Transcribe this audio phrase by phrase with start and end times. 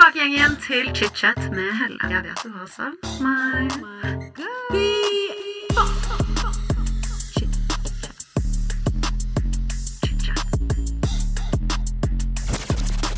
[0.00, 1.98] tilbake igjen, til chit-chat med Helle.
[2.08, 3.68] Jeg vet du har savnet meg.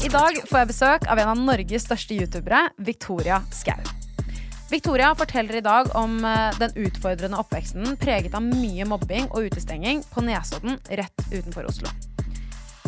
[0.02, 3.78] I dag får jeg besøk av en av Norges største youtubere, Victoria Skau.
[4.72, 10.02] Victoria forteller i dag om eh, den utfordrende oppveksten preget av mye mobbing og utestenging
[10.10, 12.11] på Nesodden rett utenfor Oslo.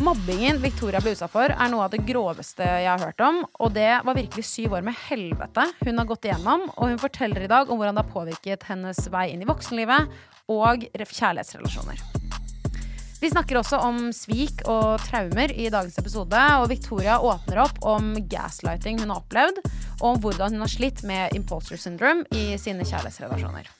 [0.05, 3.39] Mobbingen Victoria ble utsatt for, er noe av det groveste jeg har hørt om.
[3.65, 6.67] Og det var virkelig syv år med helvete hun har gått igjennom.
[6.75, 10.11] Og hun forteller i dag om hvordan det har påvirket hennes vei inn i voksenlivet
[10.53, 12.03] og kjærlighetsrelasjoner.
[13.23, 16.43] Vi snakker også om svik og traumer i dagens episode.
[16.59, 19.63] Og Victoria åpner opp om gaslighting hun har opplevd,
[20.03, 23.73] og om hvordan hun har slitt med imposter syndrome i sine kjærlighetsrelasjoner.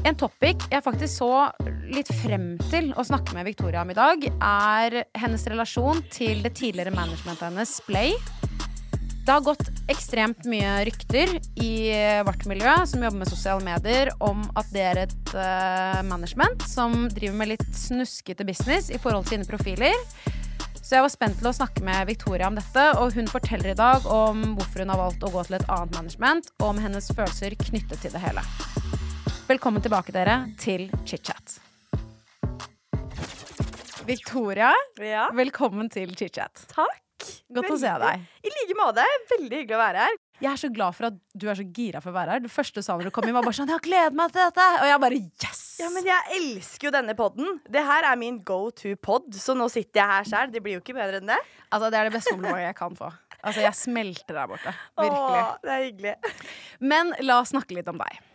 [0.00, 1.32] En topic jeg faktisk så
[1.92, 6.54] litt frem til å snakke med Victoria om i dag, er hennes relasjon til det
[6.56, 8.14] tidligere managementet hennes, Splay.
[9.20, 11.72] Det har gått ekstremt mye rykter i
[12.26, 17.04] vårt miljø som jobber med sosiale medier, om at det er et uh, management som
[17.12, 19.94] driver med litt snuskete business i forhold til sine profiler.
[20.80, 23.78] Så jeg var spent til å snakke med Victoria om dette, og hun forteller i
[23.78, 27.12] dag om hvorfor hun har valgt å gå til et annet management, og om hennes
[27.12, 28.42] følelser knyttet til det hele.
[29.50, 31.56] Velkommen tilbake dere til ChitChat.
[34.06, 34.70] Victoria,
[35.02, 36.66] Ja, velkommen til chit-chat.
[36.70, 37.00] takk.
[37.52, 38.20] Godt å se deg.
[38.46, 39.04] I like måte.
[39.32, 40.14] Veldig hyggelig å være her.
[40.40, 42.40] Jeg er så glad for at du er så gira for å være her.
[42.40, 44.32] Det første du sa når du kom inn, var bare sånn 'Jeg har gledet meg
[44.32, 44.80] til dette'.
[44.80, 45.76] Og jeg bare yes!
[45.80, 47.60] Ja, men Jeg elsker jo denne podden.
[47.68, 50.52] Det her er min go to pod, så nå sitter jeg her sjøl.
[50.52, 51.38] Det blir jo ikke bedre enn det.
[51.72, 53.12] Altså, det er det beste komplimentet jeg kan få.
[53.42, 54.74] Altså, jeg smelter der borte.
[54.96, 55.42] Virkelig.
[55.42, 56.14] Åh, det er hyggelig.
[56.80, 58.29] Men la oss snakke litt om deg.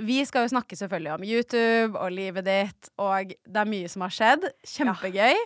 [0.00, 4.04] Vi skal jo snakke selvfølgelig om YouTube og livet ditt, og det er mye som
[4.06, 4.46] har skjedd.
[4.66, 5.36] Kjempegøy.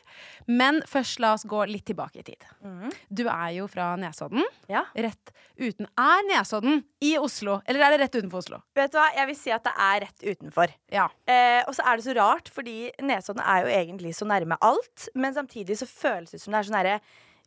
[0.51, 2.47] Men først la oss gå litt tilbake i tid.
[3.11, 4.45] Du er jo fra Nesodden.
[4.71, 4.85] Ja.
[4.95, 8.61] Rett uten Er Nesodden i Oslo, eller er det rett utenfor Oslo?
[8.75, 10.73] Vet du hva, Jeg vil si at det er rett utenfor.
[10.93, 11.09] Ja.
[11.27, 15.09] Eh, og så er det så rart, fordi Nesodden er jo egentlig så nærme alt.
[15.15, 16.99] Men samtidig så føles det som det er sånn herre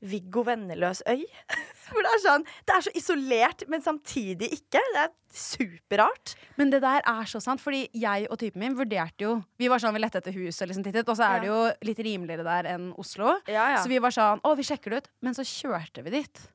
[0.02, 1.24] Viggo Venneløs øy.
[1.88, 4.82] For det er sånn Det er så isolert, men samtidig ikke.
[4.94, 6.36] Det er superrart.
[6.60, 9.82] Men det der er så sant, fordi jeg og typen min vurderte jo Vi var
[9.82, 12.46] sånn, vi lette etter hus og liksom tittet, og så er det jo litt rimeligere
[12.48, 13.38] der enn Oslo.
[13.48, 13.82] Ja, ja.
[13.82, 15.12] Så vi var sånn Å, vi sjekker det ut.
[15.26, 16.46] Men så kjørte vi dit.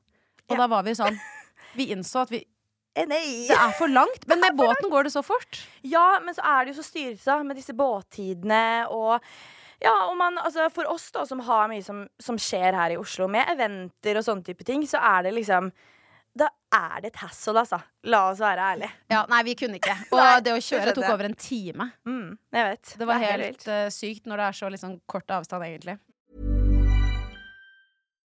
[0.49, 0.63] Og Ja.
[0.63, 1.19] da var vi sånn
[1.77, 2.43] Vi innså at vi
[2.93, 3.47] Eh, nei.
[3.49, 4.27] Det er for langt.
[4.29, 5.63] Men med båten går det så fort.
[5.81, 9.17] Ja, men så er det jo så styrete med disse båttidene og
[9.83, 12.99] ja, og man, altså For oss da som har mye som, som skjer her i
[12.99, 15.71] Oslo, med eventer og sånne type ting, så er det liksom
[16.39, 17.77] Da er det et hassle, altså.
[18.09, 18.93] La oss være ærlige.
[19.11, 19.93] Ja, Nei, vi kunne ikke.
[20.15, 21.91] Og Nei, det å kjøre tok over en time.
[22.09, 22.95] Mm, jeg vet.
[22.97, 25.99] Det var det helt helt eh, sykt når det er så liksom kort avstand, egentlig.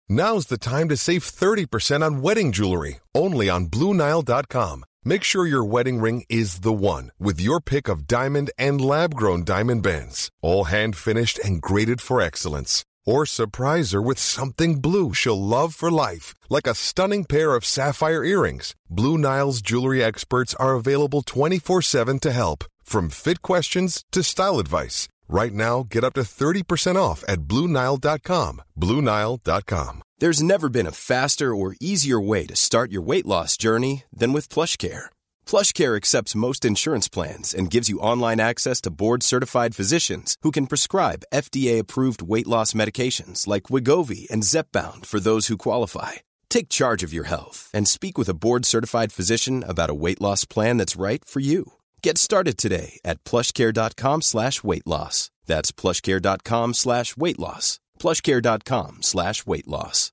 [0.09, 4.83] Now's the time to save 30% on wedding jewelry, only on BlueNile.com.
[5.07, 9.13] Make sure your wedding ring is the one with your pick of diamond and lab
[9.13, 12.85] grown diamond bands, all hand finished and graded for excellence.
[13.05, 17.65] Or surprise her with something blue she'll love for life, like a stunning pair of
[17.65, 18.73] sapphire earrings.
[18.89, 24.57] Blue Nile's jewelry experts are available 24 7 to help, from fit questions to style
[24.57, 25.07] advice.
[25.27, 28.61] Right now, get up to 30% off at BlueNile.com.
[28.79, 30.01] BlueNile.com.
[30.19, 34.31] There's never been a faster or easier way to start your weight loss journey than
[34.31, 35.07] with PlushCare.
[35.45, 40.67] PlushCare accepts most insurance plans and gives you online access to board-certified physicians who can
[40.67, 46.13] prescribe FDA-approved weight loss medications like Wigovi and Zepbound for those who qualify.
[46.49, 50.45] Take charge of your health and speak with a board-certified physician about a weight loss
[50.45, 51.73] plan that's right for you.
[52.03, 55.29] Get started today at plushcare.com slash weight loss.
[55.45, 57.79] That's plushcare.com slash weight loss.
[57.99, 60.11] plushcare.com slash weight loss.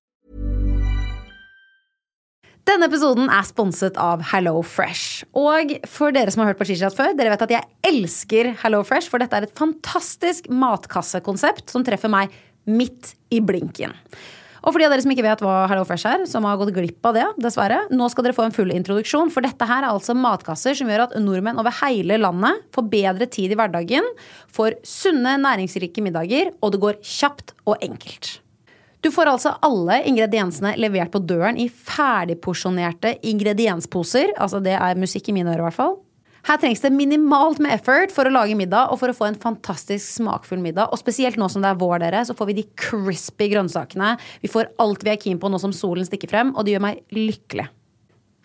[2.62, 5.24] Denne episoden er sponset av Hello Fresh.
[5.34, 8.84] Og for dere som har hørt på Chichat før, dere vet at jeg elsker Hello
[8.86, 12.30] Fresh, for dette er et fantastisk matkassekonsept som treffer meg
[12.70, 13.96] midt i blinken.
[14.62, 16.70] Og for de av dere som ikke vet hva Hello Fresh er, som har gått
[16.76, 19.90] glipp av det, dessverre, nå skal dere få en full introduksjon, for dette her er
[19.90, 24.06] altså matkasser som gjør at nordmenn over hele landet får bedre tid i hverdagen,
[24.54, 28.36] får sunne, næringsrike middager, og det går kjapt og enkelt.
[29.02, 34.30] Du får altså alle ingrediensene levert på døren i ferdigporsjonerte ingrediensposer.
[34.38, 35.96] Altså det er musikk i mine ører, i hvert fall.
[36.46, 39.38] Her trengs det minimalt med effort for å lage middag og for å få en
[39.42, 40.90] fantastisk smakfull middag.
[40.90, 44.16] Og spesielt nå som det er vår, dere, så får vi de crispy grønnsakene.
[44.42, 46.84] Vi får alt vi er keen på nå som solen stikker frem, og det gjør
[46.88, 47.68] meg lykkelig.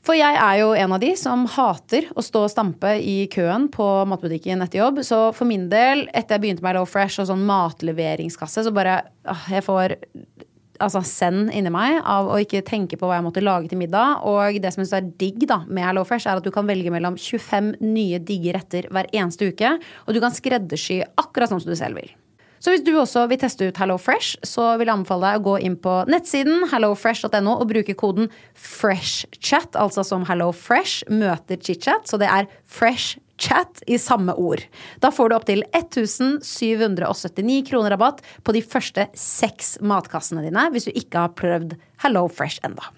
[0.07, 3.65] For jeg er jo en av de som hater å stå og stampe i køen
[3.73, 5.01] på matbutikken etter jobb.
[5.03, 9.01] Så for min del, etter jeg begynte med Low Fresh og sånn matleveringskasse, så bare
[9.27, 9.97] åh, Jeg får
[10.83, 14.23] altså, send inni meg av å ikke tenke på hva jeg måtte lage til middag.
[14.27, 16.93] Og det som jeg synes er digg da, med HelloFresh, er at du kan velge
[16.93, 19.75] mellom 25 nye digge retter hver eneste uke.
[20.05, 22.13] Og du kan skreddersy akkurat sånn som du selv vil.
[22.57, 25.55] Så hvis du også vil teste ut HelloFresh, så vil jeg anbefale deg å gå
[25.67, 32.09] inn på nettsiden hellofresh.no og bruke koden FreshChat, altså som HelloFresh møter chitchat.
[32.09, 34.63] Så det er Fresh chat i samme ord.
[35.03, 40.93] Da får du opptil 1779 kroner rabatt på de første seks matkassene dine hvis du
[40.93, 42.91] ikke har prøvd Hello Fresh enda.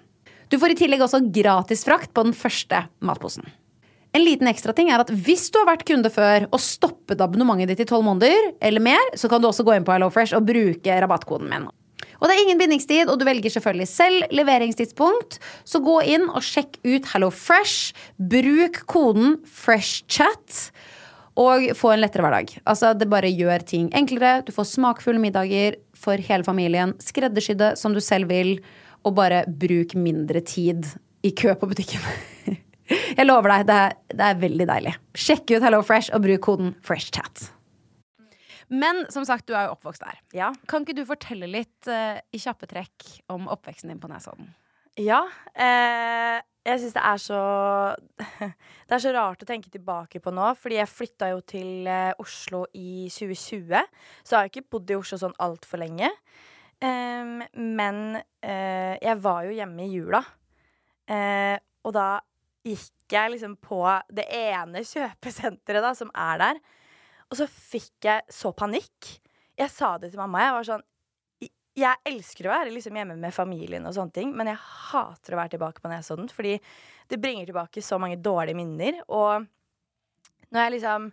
[0.49, 3.45] Du får i tillegg også gratis frakt på den første matposen.
[4.17, 7.75] En liten ekstra ting er at Hvis du har vært kunde før og stoppet abonnementet
[7.75, 10.47] ditt i tolv måneder, eller mer, så kan du også gå inn på HelloFresh og
[10.49, 11.67] bruke rabattkoden min.
[12.19, 15.39] Og det er ingen bindingstid, og du velger selvfølgelig selv leveringstidspunkt.
[15.67, 17.93] Så gå inn og sjekk ut HelloFresh.
[18.19, 20.61] Bruk koden FreshChat.
[21.39, 22.57] Og få en lettere hverdag.
[22.67, 24.41] Altså, det bare gjør ting enklere.
[24.43, 26.95] Du får smakfulle middager for hele familien.
[26.99, 28.57] Skreddersydde som du selv vil.
[29.07, 30.89] Og bare bruk mindre tid
[31.23, 32.03] i kø på butikken.
[32.89, 34.93] Jeg lover deg, det er, det er veldig deilig.
[35.13, 37.47] Sjekk ut HelloFresh og bruk koden FreshChat.
[38.69, 40.19] Men som sagt, du er jo oppvokst der.
[40.37, 40.51] Ja.
[40.69, 44.51] Kan ikke du fortelle litt uh, i kjappe trekk om oppveksten din på Nesodden?
[44.99, 45.23] Ja.
[45.53, 47.41] Eh, jeg syns det er så
[48.89, 52.11] Det er så rart å tenke tilbake på nå, fordi jeg flytta jo til eh,
[52.19, 53.85] Oslo i 2020.
[54.23, 56.09] Så jeg har ikke bodd i Oslo sånn altfor lenge.
[56.81, 60.23] Eh, men eh, jeg var jo hjemme i jula.
[61.09, 61.55] Eh,
[61.85, 62.09] og da
[62.65, 63.81] gikk jeg liksom på
[64.13, 66.59] det ene kjøpesenteret da, som er der.
[67.29, 69.13] Og så fikk jeg så panikk.
[69.59, 70.41] Jeg sa det til mamma.
[70.45, 70.85] Jeg var sånn
[71.79, 74.59] Jeg elsker å være liksom hjemme med familien, og sånne ting men jeg
[74.89, 76.29] hater å være tilbake på Nesodden.
[76.33, 76.57] Fordi
[77.09, 79.01] det bringer tilbake så mange dårlige minner.
[79.07, 79.45] Og
[80.49, 81.11] når jeg liksom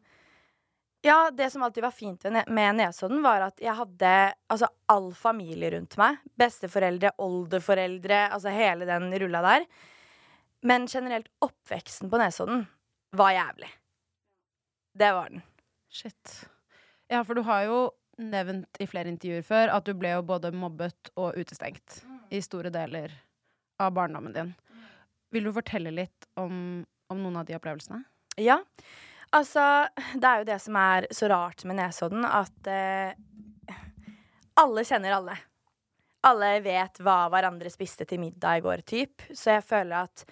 [1.06, 4.12] Ja, det som alltid var fint med Nesodden, var at jeg hadde
[4.50, 6.16] altså, all familie rundt meg.
[6.34, 9.68] Besteforeldre, oldeforeldre, altså hele den rulla der.
[10.66, 12.64] Men generelt, oppveksten på Nesodden
[13.14, 13.70] var jævlig.
[14.98, 15.44] Det var den.
[15.96, 16.48] Shit.
[17.08, 17.78] Ja, for du har jo
[18.20, 22.00] nevnt i flere intervjuer før at du ble jo både mobbet og utestengt
[22.32, 23.12] i store deler
[23.80, 24.52] av barndommen din.
[25.32, 28.02] Vil du fortelle litt om, om noen av de opplevelsene?
[28.40, 28.60] Ja.
[29.34, 29.62] Altså,
[30.14, 33.16] det er jo det som er så rart med Nesodden, at eh,
[34.60, 35.36] alle kjenner alle.
[36.26, 39.26] Alle vet hva hverandre spiste til middag i går, typ.
[39.32, 40.24] Så jeg føler at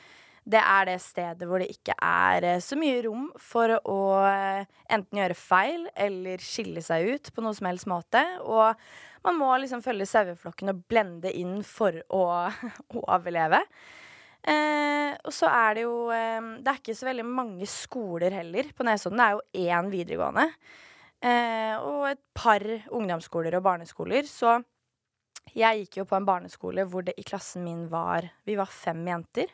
[0.45, 4.67] det er det stedet hvor det ikke er eh, så mye rom for å eh,
[4.93, 8.21] enten gjøre feil eller skille seg ut på noe som helst måte.
[8.45, 8.77] Og
[9.25, 12.25] man må liksom følge saueflokken og blende inn for å
[13.07, 13.63] overleve.
[14.45, 18.69] Eh, og så er det jo eh, Det er ikke så veldig mange skoler heller
[18.77, 19.23] på Nesodden.
[19.23, 20.47] Det er jo én videregående.
[21.25, 22.61] Eh, og et par
[22.93, 24.29] ungdomsskoler og barneskoler.
[24.29, 24.59] Så
[25.57, 29.01] jeg gikk jo på en barneskole hvor det i klassen min var Vi var fem
[29.09, 29.49] jenter.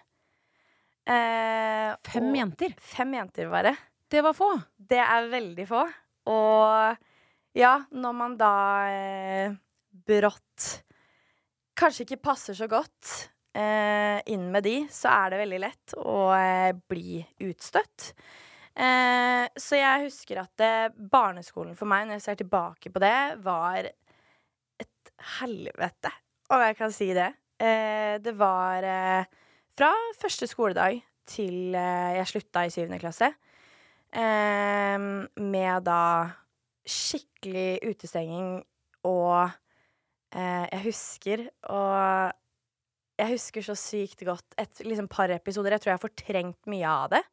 [1.11, 2.75] Eh, Fem og- jenter.
[2.79, 3.75] Fem jenter, bare.
[4.11, 4.51] Det var få.
[4.77, 5.83] Det er veldig få.
[6.31, 6.97] Og
[7.59, 8.53] ja, når man da
[8.91, 9.55] eh,
[10.07, 10.83] brått
[11.81, 16.19] kanskje ikke passer så godt eh, inn med de, så er det veldig lett å
[16.37, 18.13] eh, bli utstøtt.
[18.77, 23.17] Eh, så jeg husker at eh, barneskolen for meg, når jeg ser tilbake på det,
[23.43, 23.89] var
[24.81, 26.13] et helvete,
[26.53, 27.33] om jeg kan si det.
[27.61, 28.87] Eh, det var
[29.81, 30.99] fra første skoledag
[31.31, 33.31] til eh, jeg slutta i syvende klasse.
[34.13, 34.97] Eh,
[35.41, 36.03] med da
[36.85, 38.59] skikkelig utestenging
[39.07, 39.47] og
[40.35, 42.35] eh, Jeg husker og
[43.21, 45.73] Jeg husker så sykt godt et liksom par episoder.
[45.73, 47.25] Jeg tror jeg har fortrengt mye av det.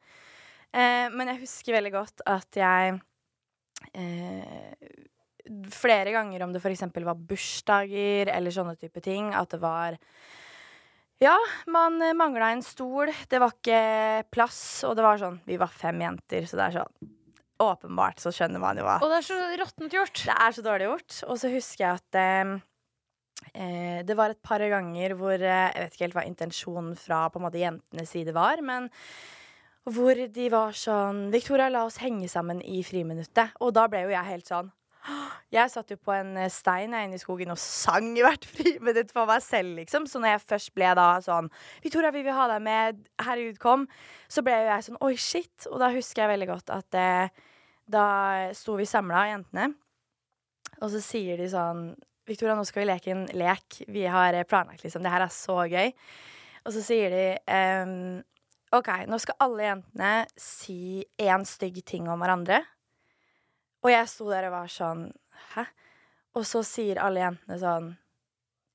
[0.78, 2.98] Men jeg husker veldig godt at jeg
[5.72, 6.84] Flere ganger, om det f.eks.
[6.92, 9.96] var bursdager eller sånne type ting, at det var
[11.24, 11.36] ja,
[11.74, 13.12] man uh, mangla en stol.
[13.30, 13.82] Det var ikke
[14.34, 17.14] plass, og det var sånn Vi var fem jenter, så det er sånn
[17.58, 20.20] Åpenbart så skjønner man jo hva Og det er så råttent gjort.
[20.28, 21.16] det er så dårlig gjort.
[21.26, 22.52] Og så husker jeg at eh,
[23.54, 27.24] eh, det var et par ganger hvor eh, Jeg vet ikke helt hva intensjonen fra
[27.34, 28.92] på en måte jentenes side var, men
[29.88, 34.12] hvor de var sånn 'Victoria, la oss henge sammen i friminuttet.' Og da ble jo
[34.12, 34.72] jeg helt sånn
[35.54, 39.30] jeg satt jo på en eh, stein inne i skogen og sang hvert friminutt for
[39.30, 40.08] meg selv, liksom.
[40.10, 41.50] Så når jeg først ble da sånn
[41.84, 43.02] 'Victoria, vi vil ha deg med.
[43.24, 43.88] Herregud, kom.'
[44.28, 45.68] Så ble jo jeg sånn 'oi, shit'.
[45.72, 47.44] Og da husker jeg veldig godt at eh,
[47.88, 48.08] da
[48.58, 49.72] sto vi samla, jentene,
[50.82, 51.92] og så sier de sånn
[52.28, 53.84] 'Victoria, nå skal vi leke en lek.
[53.88, 55.04] Vi har eh, planlagt, liksom.
[55.04, 55.94] Det her er så gøy.'
[56.68, 58.24] Og så sier de ehm,
[58.76, 62.60] OK, nå skal alle jentene si én stygg ting om hverandre.
[63.86, 65.08] Og jeg sto der og var sånn
[65.54, 65.68] Hæ?
[66.38, 67.94] Og så sier alle jentene sånn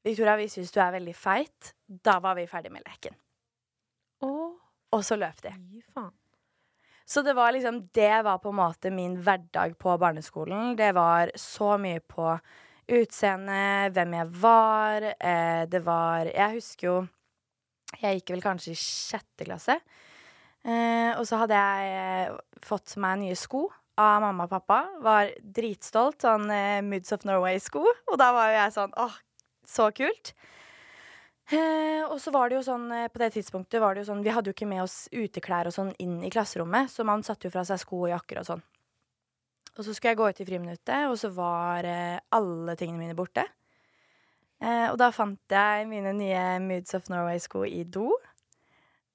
[0.02, 1.68] Victoria, vi syns du er veldig feit.
[1.86, 3.14] Da var vi ferdig med leken.
[4.26, 4.50] Åh.
[4.92, 5.52] Og så løp de.
[7.06, 10.76] Så det var liksom Det var på en måte min hverdag på barneskolen.
[10.76, 12.26] Det var så mye på
[12.92, 15.06] utseende, hvem jeg var.
[15.18, 16.96] Eh, det var Jeg husker jo
[18.00, 19.78] Jeg gikk vel kanskje i sjette klasse.
[20.64, 21.94] Eh, og så hadde jeg
[22.26, 23.68] eh, fått meg nye sko
[24.00, 24.80] av mamma og pappa.
[25.04, 26.20] Var dritstolt.
[26.24, 27.82] Sånn eh, Moods of Norway-sko.
[27.82, 29.20] Og da var jo jeg sånn åh,
[29.68, 30.34] så kult.
[31.52, 34.22] Eh, og så var det jo sånn eh, på det tidspunktet var det jo sånn
[34.24, 37.48] Vi hadde jo ikke med oss uteklær og sånn inn i klasserommet, så man satte
[37.48, 38.62] jo fra seg sko og jakker og sånn.
[39.72, 43.16] Og så skulle jeg gå ut i friminuttet, og så var eh, alle tingene mine
[43.18, 43.44] borte.
[44.62, 48.12] Eh, og da fant jeg mine nye Moods of Norway-sko i do.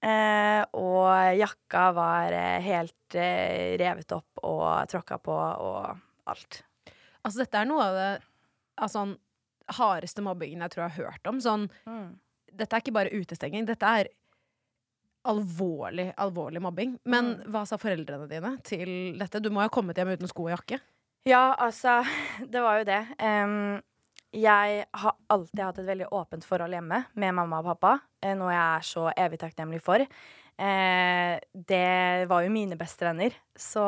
[0.07, 6.61] Eh, og jakka var eh, helt eh, revet opp og tråkka på og alt.
[7.23, 8.11] Altså, dette er noe av det
[8.85, 9.03] altså,
[9.79, 11.41] hardeste mobbingen jeg tror jeg har hørt om.
[11.43, 11.67] Sånn,
[12.53, 14.11] dette er ikke bare utestenging, dette er
[15.27, 16.95] alvorlig, alvorlig mobbing.
[17.09, 19.41] Men hva sa foreldrene dine til dette?
[19.43, 20.79] Du må jo ha kommet hjem uten sko og jakke.
[21.27, 21.99] Ja, altså,
[22.53, 23.01] det var jo det.
[23.19, 23.79] Um,
[24.35, 27.97] jeg har alltid hatt et veldig åpent forhold hjemme med mamma og pappa,
[28.37, 30.03] noe jeg er så evig takknemlig for.
[30.57, 33.85] Eh, det var jo mine beste venner, så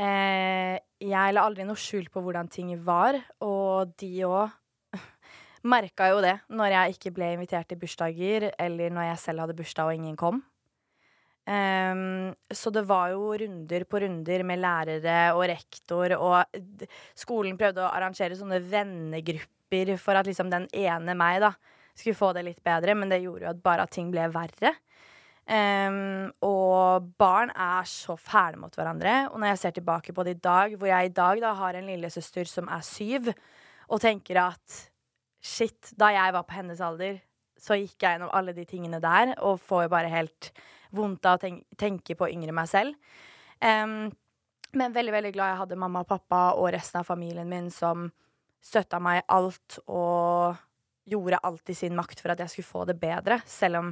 [0.00, 4.96] eh, jeg la aldri noe skjul på hvordan ting var, og de òg
[5.74, 9.58] merka jo det når jeg ikke ble invitert til bursdager, eller når jeg selv hadde
[9.60, 10.40] bursdag og ingen kom.
[11.44, 16.56] Um, så det var jo runder på runder med lærere og rektor, og
[17.12, 21.52] skolen prøvde å arrangere sånne vennegrupper for at liksom den ene meg da
[21.98, 24.74] skulle få det litt bedre, men det gjorde jo at bare at ting ble verre.
[25.44, 29.28] Um, og barn er så fæle mot hverandre.
[29.30, 31.76] Og når jeg ser tilbake på det i dag, hvor jeg i dag da har
[31.76, 33.30] en lillesøster som er syv,
[33.92, 34.80] og tenker at
[35.44, 37.20] shit, da jeg var på hennes alder,
[37.60, 40.50] så gikk jeg gjennom alle de tingene der, og får jo bare helt
[40.94, 42.96] vondt av å tenk tenke på yngre meg selv.
[43.60, 44.10] Um,
[44.74, 48.08] men veldig, veldig glad jeg hadde mamma og pappa og resten av familien min som
[48.64, 50.56] støtta meg i alt og
[51.10, 53.90] gjorde alt i sin makt for at jeg skulle få det bedre, selv om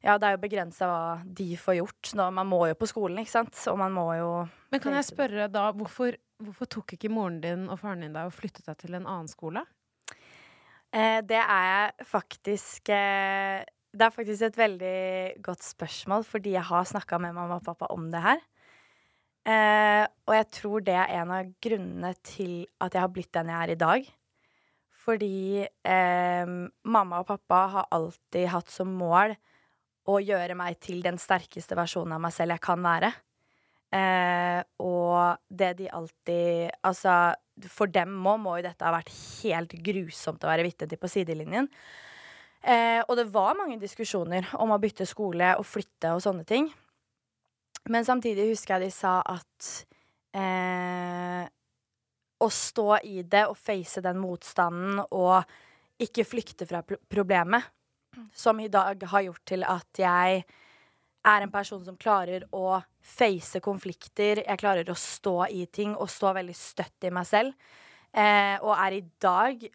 [0.00, 2.12] ja, det er jo begrensa hva de får gjort.
[2.16, 3.56] Nå, man må jo på skolen, ikke sant?
[3.68, 4.30] Og man må jo
[4.72, 8.30] Men kan jeg spørre da, hvorfor, hvorfor tok ikke moren din og faren din deg
[8.30, 9.66] og flyttet deg til en annen skole?
[10.90, 13.60] Eh, det er jeg faktisk eh,
[13.94, 17.90] Det er faktisk et veldig godt spørsmål, fordi jeg har snakka med mamma og pappa
[17.92, 18.40] om det her.
[19.50, 23.52] Eh, og jeg tror det er en av grunnene til at jeg har blitt den
[23.52, 24.10] jeg er i dag.
[25.10, 26.50] Fordi eh,
[26.86, 29.34] mamma og pappa har alltid hatt som mål
[30.10, 33.10] å gjøre meg til den sterkeste versjonen av meg selv jeg kan være.
[33.90, 37.34] Eh, og det de alltid Altså,
[37.66, 39.10] for dem må, må jo dette ha vært
[39.42, 41.66] helt grusomt å være vitne til på sidelinjen.
[42.62, 46.70] Eh, og det var mange diskusjoner om å bytte skole og flytte og sånne ting.
[47.90, 49.70] Men samtidig husker jeg de sa at
[50.38, 51.50] eh,
[52.40, 55.44] å stå i det og face den motstanden og
[56.00, 57.66] ikke flykte fra problemet,
[58.32, 60.42] som i dag har gjort til at jeg
[61.20, 64.42] er en person som klarer å face konflikter.
[64.46, 67.52] Jeg klarer å stå i ting og stå veldig støtt i meg selv.
[68.10, 69.66] Eh, og er i dag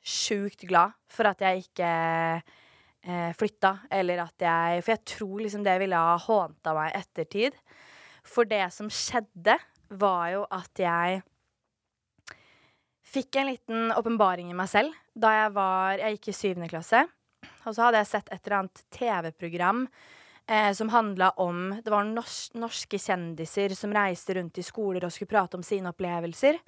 [0.00, 5.64] sjukt glad for at jeg ikke eh, flytta, eller at jeg For jeg tror liksom
[5.66, 7.58] det ville ha hånta meg i ettertid.
[8.24, 9.56] For det som skjedde,
[9.90, 11.22] var jo at jeg
[13.10, 17.04] fikk en liten åpenbaring i meg selv da jeg var Jeg gikk i syvende klasse.
[17.66, 19.82] Og så hadde jeg sett et eller annet TV-program
[20.46, 25.12] eh, som handla om Det var nors norske kjendiser som reiste rundt i skoler og
[25.12, 26.60] skulle prate om sine opplevelser.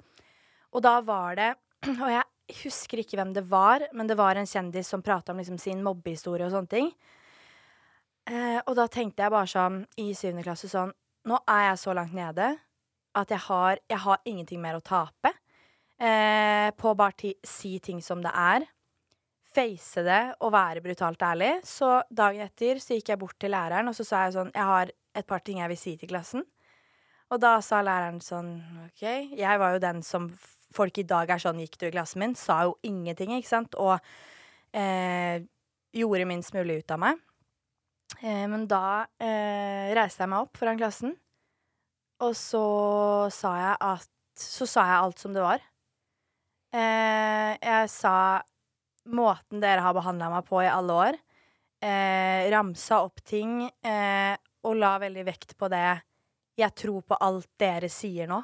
[0.73, 1.49] Og da var det
[2.03, 5.39] Og jeg husker ikke hvem det var, men det var en kjendis som prata om
[5.39, 6.91] liksom sin mobbehistorie og sånne ting.
[8.29, 10.93] Eh, og da tenkte jeg bare sånn i syvende klasse sånn
[11.27, 12.49] Nå er jeg så langt nede
[13.15, 15.31] at jeg har, jeg har ingenting mer å tape.
[16.03, 18.65] Eh, på bare si ting som det er.
[19.53, 21.53] Face det og være brutalt ærlig.
[21.67, 24.67] Så dagen etter så gikk jeg bort til læreren og så sa jeg sånn Jeg
[24.67, 26.43] har et par ting jeg vil si til klassen.
[27.31, 28.55] Og da sa læreren sånn
[28.87, 29.05] OK.
[29.37, 30.27] Jeg var jo den som
[30.73, 32.35] folk i dag er sånn Gikk du i klassen min?
[32.37, 33.77] Sa jo ingenting, ikke sant?
[33.77, 33.95] Og
[34.75, 35.45] eh,
[35.93, 37.21] gjorde minst mulig ut av meg.
[38.19, 41.13] Eh, men da eh, reiste jeg meg opp foran klassen,
[42.23, 42.65] og så
[43.33, 45.61] sa jeg at Så sa jeg alt som det var.
[46.73, 48.41] Eh, jeg sa
[49.13, 51.19] måten dere har behandla meg på i alle år.
[51.83, 56.01] Eh, ramsa opp ting eh, og la veldig vekt på det.
[56.57, 58.39] Jeg tror på alt dere sier nå.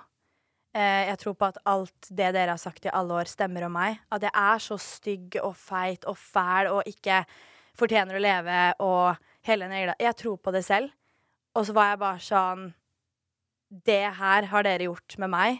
[0.76, 3.74] Eh, jeg tror på at alt det dere har sagt i alle år, stemmer om
[3.74, 4.02] meg.
[4.14, 7.24] At jeg er så stygg og feit og fæl og ikke
[7.80, 9.18] fortjener å leve og
[9.48, 9.98] hele den greia.
[10.04, 10.94] Jeg tror på det selv.
[11.58, 12.68] Og så var jeg bare sånn
[13.70, 15.60] Det her har dere gjort med meg.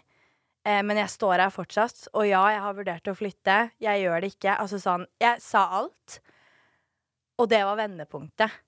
[0.68, 2.08] Eh, men jeg står her fortsatt.
[2.14, 3.60] Og ja, jeg har vurdert å flytte.
[3.82, 4.58] Jeg gjør det ikke.
[4.58, 6.20] Altså sånn Jeg sa alt.
[7.40, 8.60] Og det var vendepunktet.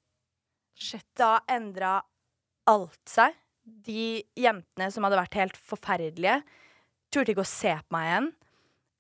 [0.77, 1.07] Shit.
[1.19, 2.00] Da endra
[2.71, 3.36] alt seg.
[3.62, 6.39] De jentene som hadde vært helt forferdelige,
[7.13, 8.29] turte ikke å se på meg igjen.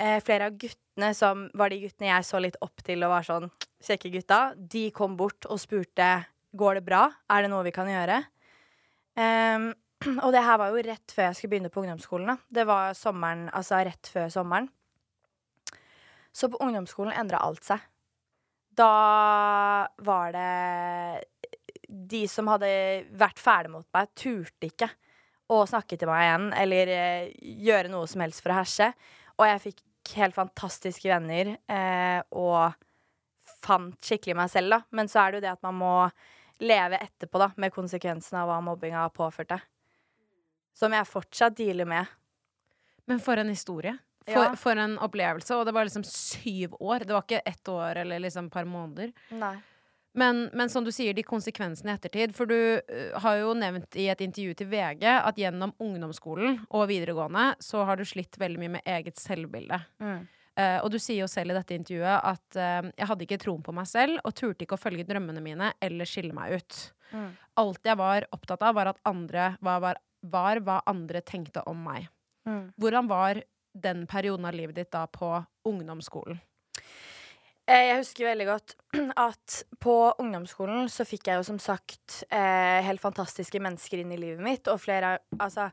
[0.01, 3.25] Eh, flere av guttene som var de guttene jeg så litt opp til og var
[3.25, 3.49] sånn
[3.81, 6.09] kjekke gutta, de kom bort og spurte
[6.57, 8.19] går det bra, er det noe vi kan gjøre.
[9.19, 9.71] Ehm,
[10.23, 12.31] og det her var jo rett før jeg skulle begynne på ungdomsskolen.
[12.33, 12.37] Da.
[12.59, 14.69] Det var sommeren, altså rett før sommeren.
[16.31, 17.83] Så på ungdomsskolen endra alt seg.
[18.71, 18.91] Da
[19.99, 21.25] var det
[21.91, 22.69] De som hadde
[23.19, 24.87] vært ferdig mot meg, turte ikke
[25.51, 27.33] å snakke til meg igjen eller eh,
[27.67, 28.87] gjøre noe som helst for å herse.
[29.35, 32.71] Og jeg fikk helt fantastiske venner eh, og
[33.61, 34.79] fant skikkelig meg selv, da.
[34.95, 35.95] Men så er det jo det at man må
[36.63, 39.70] leve etterpå, da, med konsekvensene av hva mobbinga deg.
[40.77, 42.05] Som jeg fortsatt dealer med.
[43.09, 43.97] Men for en historie.
[44.25, 44.55] For, Ja.
[44.55, 45.55] for en opplevelse.
[45.57, 47.05] Og det var liksom syv år.
[47.05, 49.11] Det var ikke ett år eller liksom et par måneder.
[49.31, 49.57] Nei.
[50.13, 52.35] Men, men som du sier, de konsekvensene i ettertid.
[52.35, 56.89] For du uh, har jo nevnt i et intervju til VG at gjennom ungdomsskolen og
[56.91, 59.79] videregående så har du slitt veldig mye med eget selvbilde.
[60.03, 60.27] Mm.
[60.59, 63.63] Uh, og du sier jo selv i dette intervjuet at uh, jeg hadde ikke troen
[63.63, 66.81] på meg selv og turte ikke å følge drømmene mine eller skille meg ut.
[67.15, 67.29] Mm.
[67.63, 71.81] Alt jeg var opptatt av, var at andre var, var, var hva andre tenkte om
[71.85, 72.07] meg.
[72.47, 72.71] Mm.
[72.81, 75.33] Hvordan var den perioden av livet ditt da på
[75.67, 76.39] ungdomsskolen?
[77.69, 78.75] Eh, Jeg husker veldig godt
[79.27, 84.19] at på ungdomsskolen så fikk jeg jo som sagt eh, helt fantastiske mennesker inn i
[84.19, 84.67] livet mitt.
[84.71, 85.69] Og flere Altså,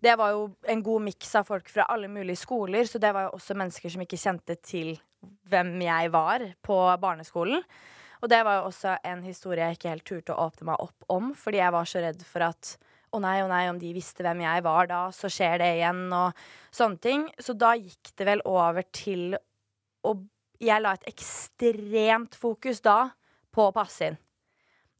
[0.00, 3.28] det var jo en god miks av folk fra alle mulige skoler, så det var
[3.28, 4.94] jo også mennesker som ikke kjente til
[5.50, 7.64] hvem jeg var på barneskolen.
[8.20, 11.06] Og det var jo også en historie jeg ikke helt turte å åpne meg opp
[11.12, 12.74] om, fordi jeg var så redd for at
[13.10, 16.04] å nei, å nei, om de visste hvem jeg var da, så skjer det igjen,
[16.14, 17.28] og sånne ting.
[17.42, 19.34] Så da gikk det vel over til
[20.06, 20.18] å
[20.60, 23.14] Jeg la et ekstremt fokus da
[23.48, 24.18] på å passe inn.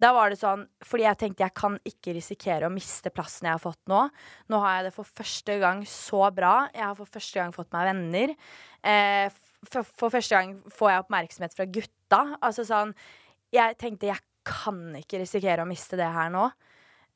[0.01, 3.59] Da var det sånn, fordi jeg tenkte jeg kan ikke risikere å miste plassen jeg
[3.59, 4.07] har fått nå.
[4.49, 6.55] Nå har jeg det for første gang så bra.
[6.73, 8.33] Jeg har for første gang fått meg venner.
[8.81, 9.29] Eh,
[9.68, 12.23] for, for første gang får jeg oppmerksomhet fra gutta.
[12.40, 12.96] Altså sånn
[13.53, 16.49] Jeg tenkte jeg kan ikke risikere å miste det her nå.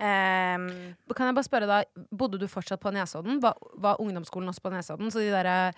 [0.03, 3.41] Ehm, Kan jeg bare spørre da, Bodde du fortsatt på Nesodden?
[3.43, 5.11] Var, var ungdomsskolen også på Nesodden?
[5.15, 5.73] Så de derre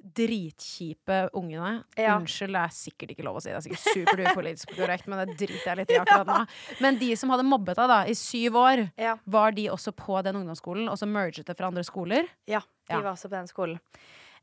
[0.00, 2.14] dritkjipe ungene Ja.
[2.16, 3.50] Unnskyld, det er sikkert ikke lov å si.
[3.52, 6.38] Det er sikkert super upolitisk korrekt, men det driter jeg litt i akkurat nå.
[6.80, 9.18] Men de som hadde mobbet deg da i syv år, ja.
[9.28, 12.30] var de også på den ungdomsskolen, og så merget det fra andre skoler?
[12.48, 13.02] Ja, de Ja.
[13.04, 13.80] var også på den skolen.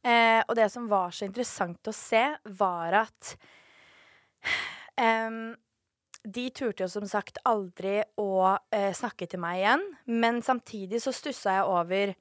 [0.06, 2.22] Eh, og det som var så interessant å se,
[2.62, 3.34] var at
[4.98, 5.56] em,
[6.28, 8.30] De turte jo som sagt aldri å
[8.76, 12.16] eh, snakke til meg igjen, men samtidig så stussa jeg over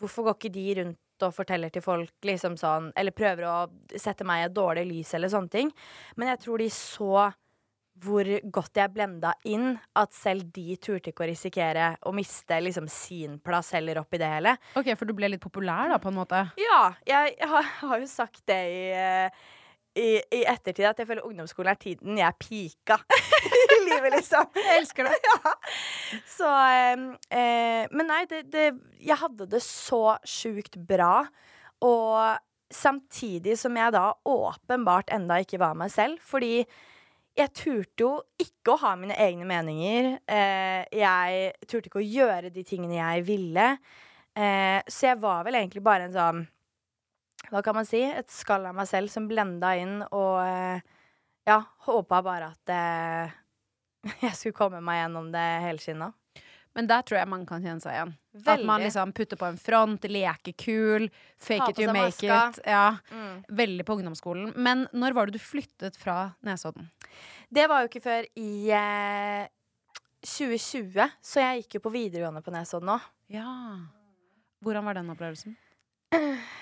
[0.00, 3.56] Hvorfor går ikke de rundt og forteller til folk, liksom sånn, eller prøver å
[4.00, 5.72] sette meg i et dårlig lys, eller sånne ting.
[6.16, 7.26] Men jeg tror de så
[8.00, 12.88] hvor godt jeg blenda inn, at selv de turte ikke å risikere å miste liksom
[12.88, 14.54] sin plass heller oppi det hele.
[14.78, 16.46] Ok, For du ble litt populær, da, på en måte?
[16.60, 19.50] Ja, jeg, jeg har, har jo sagt det i, eh,
[19.98, 22.98] i, i ettertid, at jeg føler ungdomsskolen er tiden jeg pika
[23.74, 24.46] i livet, liksom.
[24.66, 25.16] Jeg elsker det.
[25.30, 25.54] Ja.
[26.30, 27.02] Så eh,
[27.34, 28.68] eh, Men nei, det, det
[29.02, 31.24] Jeg hadde det så sjukt bra,
[31.86, 32.38] og
[32.70, 36.60] samtidig som jeg da åpenbart enda ikke var meg selv, fordi
[37.38, 38.10] jeg turte jo
[38.42, 40.12] ikke å ha mine egne meninger.
[40.28, 43.66] Eh, jeg turte ikke å gjøre de tingene jeg ville.
[44.36, 46.42] Eh, så jeg var vel egentlig bare en sånn
[47.48, 48.02] Hva kan man si?
[48.04, 50.80] Et skall av meg selv som blenda inn, og eh,
[51.48, 53.32] ja, håpa bare at eh,
[54.28, 56.12] jeg skulle komme meg gjennom det helskinna.
[56.78, 58.12] Men der tror jeg man kan kjenne seg igjen.
[58.46, 61.08] At man liksom putter på en front, leker kul,
[61.42, 62.36] fake it you make maska.
[62.54, 62.60] it.
[62.70, 63.40] Ja, Mm.
[63.48, 64.52] veldig på ungdomsskolen.
[64.54, 66.86] Men når var det du flyttet fra Nesodden?
[67.50, 69.48] Det var jo ikke før i eh,
[70.22, 73.10] 2020, så jeg gikk jo på videregående på Nesodden òg.
[73.34, 73.50] Ja.
[74.62, 75.56] Hvordan var den opplevelsen?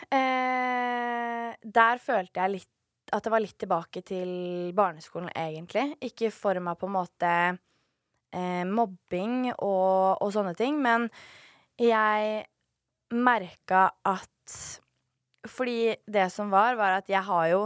[0.09, 2.71] Eh, der følte jeg litt
[3.13, 4.31] at det var litt tilbake til
[4.77, 5.95] barneskolen, egentlig.
[6.05, 7.33] Ikke for meg på en måte
[8.33, 11.09] eh, mobbing og, og sånne ting, men
[11.81, 12.45] jeg
[13.15, 14.57] merka at
[15.49, 17.61] Fordi det som var, var at jeg har jo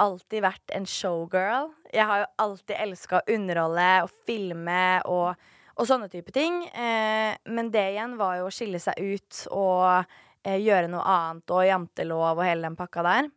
[0.00, 1.72] alltid vært en showgirl.
[1.92, 5.34] Jeg har jo alltid elska å underholde og filme og,
[5.76, 6.62] og sånne type ting.
[6.70, 10.06] Eh, men det igjen var jo å skille seg ut og
[10.44, 13.30] eh, gjøre noe annet, og jantelov og hele den pakka der.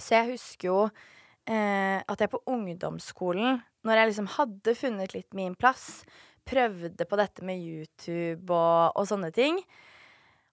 [0.00, 0.80] Så jeg husker jo
[1.46, 6.02] eh, at jeg på ungdomsskolen, når jeg liksom hadde funnet litt min plass,
[6.50, 9.60] prøvde på dette med YouTube og, og sånne ting.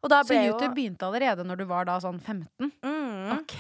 [0.05, 2.69] Og Så YouTube jo begynte allerede når du var da sånn 15?
[2.85, 3.55] mm, OK!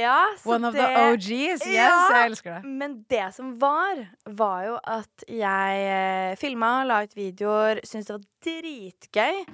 [0.00, 1.28] Ja, så One of det, the OGs.
[1.28, 1.90] Yes, Ja.
[2.14, 2.70] jeg elsker det.
[2.80, 8.16] Men det som var, var jo at jeg eh, filma, la ut videoer, syntes det
[8.16, 9.44] var dritgøy.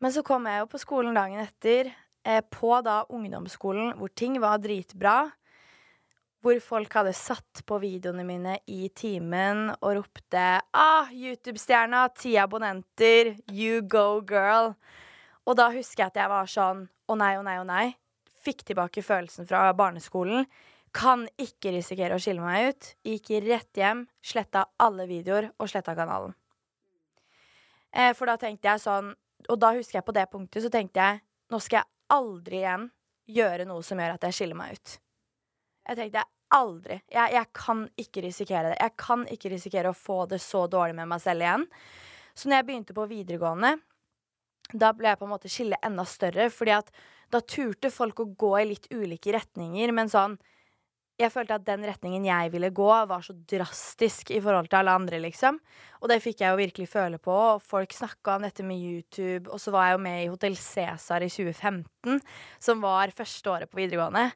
[0.00, 1.88] Men så kom jeg jo på skolen dagen etter,
[2.26, 5.30] eh, på da ungdomsskolen, hvor ting var dritbra.
[6.44, 10.44] Hvor folk hadde satt på videoene mine i timen og ropte
[10.76, 14.76] Ah, YouTube-stjerna, ti abonnenter, you go, girl.
[15.46, 17.94] Og da husker jeg at jeg var sånn Å nei, å nei, å nei.
[18.42, 20.46] Fikk tilbake følelsen fra barneskolen.
[20.90, 22.88] Kan ikke risikere å skille meg ut.
[23.06, 26.34] Gikk rett hjem, sletta alle videoer og sletta kanalen.
[27.94, 29.14] Eh, for da tenkte jeg sånn
[29.52, 32.88] Og da husker jeg på det punktet så tenkte jeg nå skal jeg aldri igjen
[33.36, 34.96] gjøre noe som gjør at jeg skiller meg ut.
[35.86, 37.00] Jeg tenkte aldri.
[37.10, 38.78] Jeg, jeg kan ikke risikere det.
[38.80, 41.66] Jeg kan ikke risikere å få det så dårlig med meg selv igjen.
[42.36, 43.76] Så når jeg begynte på videregående,
[44.74, 46.90] da ble jeg på en måte skille enda større, fordi at
[47.32, 50.36] da turte folk å gå i litt ulike retninger, men sånn
[51.16, 54.96] jeg følte at den retningen jeg ville gå, var så drastisk i forhold til alle
[54.98, 55.58] andre, liksom.
[56.02, 57.32] Og det fikk jeg jo virkelig føle på.
[57.32, 60.58] og Folk snakka om dette med YouTube, og så var jeg jo med i Hotell
[60.60, 62.20] Cæsar i 2015,
[62.60, 64.28] som var første året på videregående.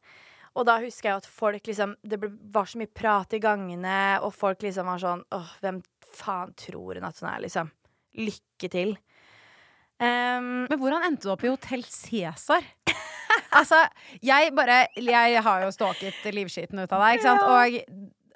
[0.57, 4.33] Og da husker jeg at folk liksom Det var så mye prat i gangene, og
[4.35, 5.79] folk liksom var sånn Åh, hvem
[6.11, 7.71] faen tror hun at hun er, liksom?
[8.19, 8.97] Lykke til.
[10.01, 12.65] Um, Men hvordan endte du opp i Hotell Cæsar?
[13.59, 13.79] altså,
[14.25, 17.43] jeg bare Jeg har jo stalket livskiten ut av deg, ikke sant?
[17.45, 17.51] Og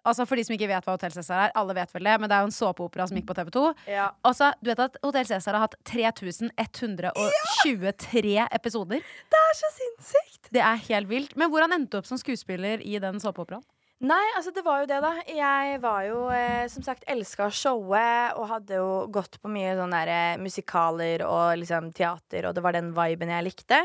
[0.04, 2.28] altså, for de som ikke vet hva Hotell Cæsar er, alle vet vel det, men
[2.30, 3.58] det er jo en såpeopera som gikk på TV2.
[3.90, 4.06] ja.
[4.26, 8.98] Altså, du vet at Hotell Cæsar har hatt 3123 episoder.
[9.32, 10.42] Det er så sinnssykt!
[10.54, 11.32] Det er helt vilt.
[11.40, 13.64] Men hvordan endte du opp som skuespiller i den såpeoperaen?
[14.04, 15.12] Nei, altså det var jo det, da.
[15.30, 20.00] Jeg var jo eh, som sagt elska showet og hadde jo gått på mye sånne
[20.02, 23.78] der, eh, musikaler og liksom teater, og det var den viben jeg likte.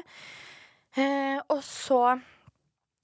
[0.98, 2.04] Eh, og så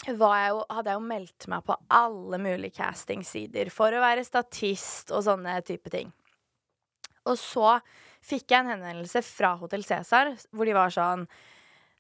[0.06, 5.14] jeg jo, hadde jeg jo meldt meg på alle mulige castingsider for å være statist
[5.16, 6.12] og sånne type ting.
[7.26, 7.80] Og så
[8.26, 11.28] fikk jeg en henvendelse fra Hotell Cæsar, hvor de var sånn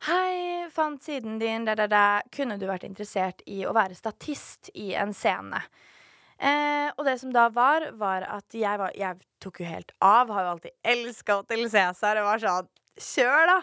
[0.06, 2.06] Hei, fant siden din, da, da, da.
[2.36, 5.62] Kunne du vært interessert i å være statist i en scene?
[6.36, 10.30] Eh, og det som da var, var at jeg, var, jeg tok jo helt av.
[10.36, 12.20] Har jo alltid elska Hotell Cæsar.
[12.22, 13.58] Og var sånn Kjør, da!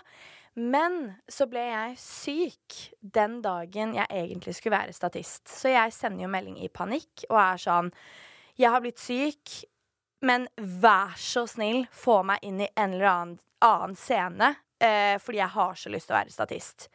[0.54, 5.46] Men så ble jeg syk den dagen jeg egentlig skulle være statist.
[5.48, 7.92] Så jeg sender jo melding i panikk og er sånn
[8.60, 9.62] Jeg har blitt syk,
[10.20, 14.54] men vær så snill, få meg inn i en eller annen, annen scene.
[14.76, 16.88] Eh, fordi jeg har så lyst til å være statist.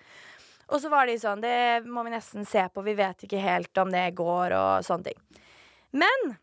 [0.68, 3.82] Og så var de sånn Det må vi nesten se på, vi vet ikke helt
[3.82, 5.42] om det går, og sånne ting.
[5.98, 6.36] Men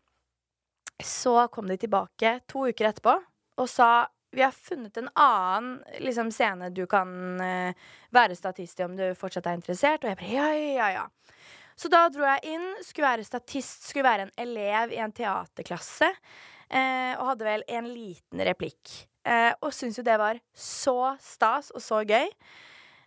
[1.03, 3.15] så kom de tilbake to uker etterpå
[3.55, 8.85] og sa vi har funnet en annen liksom, scene du kan uh, være statist i
[8.87, 10.03] om du fortsatt er interessert.
[10.03, 11.05] Og jeg bare ja, ja, ja.
[11.75, 16.11] Så da dro jeg inn, skulle være statist, skulle være en elev i en teaterklasse.
[16.65, 18.93] Uh, og hadde vel en liten replikk.
[19.25, 22.31] Uh, og syntes jo det var så stas og så gøy.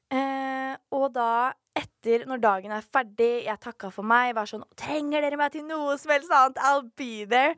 [0.08, 5.24] Uh, og da, etter, når dagen er ferdig, jeg takka for meg, var sånn Trenger
[5.24, 6.62] dere meg til noe som helst annet?
[6.64, 7.56] I'll be there.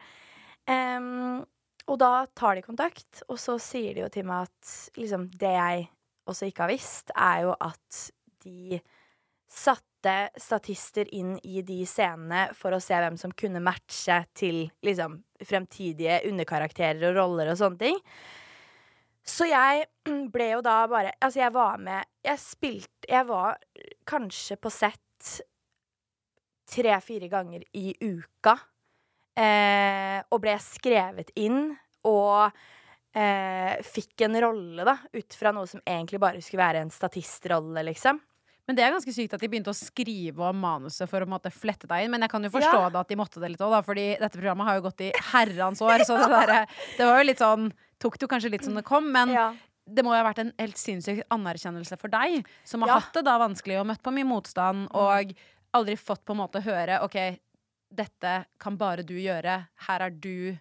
[0.70, 1.42] Em,
[1.90, 5.54] og da tar de kontakt, og så sier de jo til meg at liksom, det
[5.56, 5.86] jeg
[6.30, 8.02] også ikke har visst, er jo at
[8.44, 8.80] de
[9.50, 15.18] satte statister inn i de scenene for å se hvem som kunne matche til liksom,
[15.42, 17.98] fremtidige underkarakterer og roller og sånne ting.
[19.26, 19.84] Så jeg
[20.34, 23.58] ble jo da bare Altså, jeg var med Jeg spilte Jeg var
[24.08, 25.42] kanskje på sett
[26.70, 28.54] tre-fire ganger i uka.
[29.38, 31.70] Eh, og ble skrevet inn
[32.08, 32.50] og
[33.14, 37.84] eh, fikk en rolle, da, ut fra noe som egentlig bare skulle være en statistrolle,
[37.86, 38.18] liksom.
[38.68, 41.50] Men det er ganske sykt at de begynte å skrive om manuset for å måte
[41.50, 42.12] flette deg inn.
[42.12, 42.88] Men jeg kan jo forstå Ja.
[42.92, 45.80] det at de måtte det litt òg, fordi dette programmet har jo gått i herrens
[45.82, 46.04] år.
[46.06, 46.66] Så det, der,
[46.98, 49.48] det var jo litt sånn Tok det jo kanskje litt som det kom, men Ja.
[49.84, 52.98] det må jo ha vært en helt sinnssyk anerkjennelse for deg, som har Ja.
[53.00, 55.34] hatt det da vanskelig og møtt på mye motstand, og
[55.74, 57.18] aldri fått på en måte høre OK,
[57.90, 59.56] dette kan bare du gjøre.
[59.86, 60.56] Her er du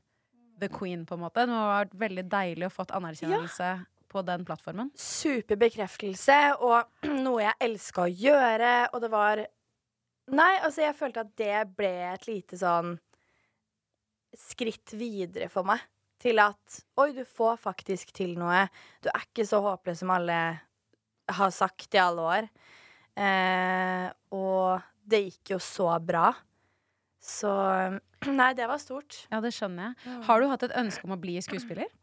[0.60, 1.46] the queen, på en måte.
[1.46, 3.70] Det må ha vært veldig deilig å fått anerkjennelse
[4.10, 4.90] på den plattformen.
[4.98, 9.46] super bekreftelse og noe jeg elska å gjøre, og det var
[10.30, 12.92] Nei, altså, jeg følte at det ble et lite sånn
[14.38, 15.82] skritt videre for meg.
[16.20, 18.66] til at oi, du får faktisk til noe.
[19.00, 20.36] Du er ikke så håpløs som alle
[21.32, 22.50] har sagt i alle år.
[23.16, 26.34] Eh, og det gikk jo så bra.
[27.20, 27.52] Så
[28.40, 29.26] Nei, det var stort.
[29.32, 30.18] Ja, det skjønner jeg.
[30.28, 31.90] Har du hatt et ønske om å bli skuespiller?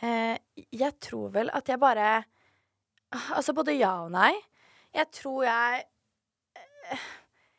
[0.00, 0.38] Eh,
[0.72, 2.22] jeg tror vel at jeg bare
[3.36, 4.30] Altså både ja og nei.
[4.96, 5.82] Jeg tror jeg
[6.56, 7.02] eh,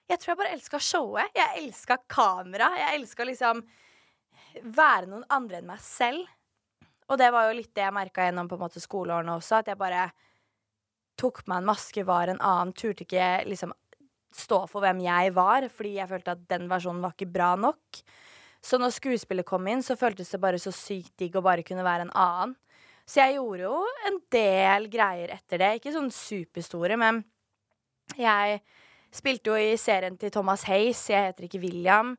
[0.10, 1.36] Jeg tror jeg bare elska showet.
[1.38, 2.72] Jeg elska kamera.
[2.82, 3.62] Jeg elska liksom
[4.74, 6.26] være noen andre enn meg selv.
[7.12, 9.70] Og det var jo litt det jeg merka gjennom på en måte skoleårene også, at
[9.70, 10.08] jeg bare
[11.20, 13.74] tok meg en maske, var en annen, turte ikke liksom
[14.36, 18.02] stå for hvem jeg var, fordi jeg følte at den versjonen var ikke bra nok.
[18.62, 21.86] Så når skuespillet kom inn, så føltes det bare så sykt digg å bare kunne
[21.86, 22.56] være en annen.
[23.10, 25.72] Så jeg gjorde jo en del greier etter det.
[25.80, 27.24] Ikke sånn superstore, men
[28.20, 28.62] jeg
[29.12, 32.14] spilte jo i serien til Thomas Hays, jeg heter ikke William.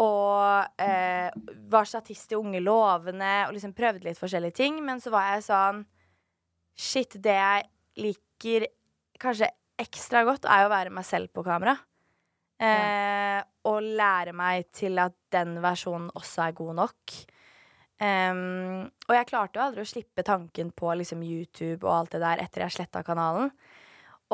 [0.00, 1.28] Og eh,
[1.70, 4.80] var statist i Unge lovende og liksom prøvde litt forskjellige ting.
[4.82, 5.84] Men så var jeg sånn
[6.74, 7.66] Shit, det jeg
[8.02, 8.64] liker
[9.22, 9.46] kanskje
[9.80, 11.76] ekstra godt, er jo å være meg selv på kamera.
[12.64, 17.16] Eh, og lære meg til at den versjonen også er god nok.
[17.94, 22.24] Um, og jeg klarte jo aldri å slippe tanken på liksom, YouTube og alt det
[22.24, 23.52] der etter jeg sletta kanalen.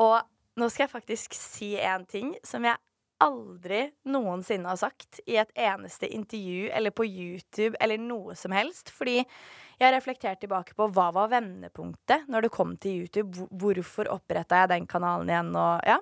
[0.01, 0.17] Og
[0.59, 2.77] nå skal jeg faktisk si en ting som jeg
[3.21, 8.91] aldri noensinne har sagt i et eneste intervju eller på YouTube eller noe som helst.
[8.93, 13.47] Fordi jeg har reflektert tilbake på hva var vendepunktet når det kom til YouTube.
[13.49, 15.99] Hvorfor oppretta jeg den kanalen igjen og ja.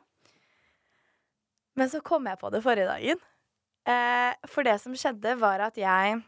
[1.80, 3.24] Men så kom jeg på det forrige dagen.
[3.88, 6.20] Eh, for det som skjedde, var at jeg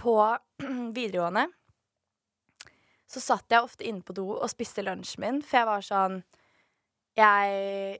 [0.00, 0.16] på
[0.96, 1.46] videregående
[3.10, 6.20] så satt jeg ofte inne på do og spiste lunsjen min, for jeg var sånn
[7.18, 7.98] Jeg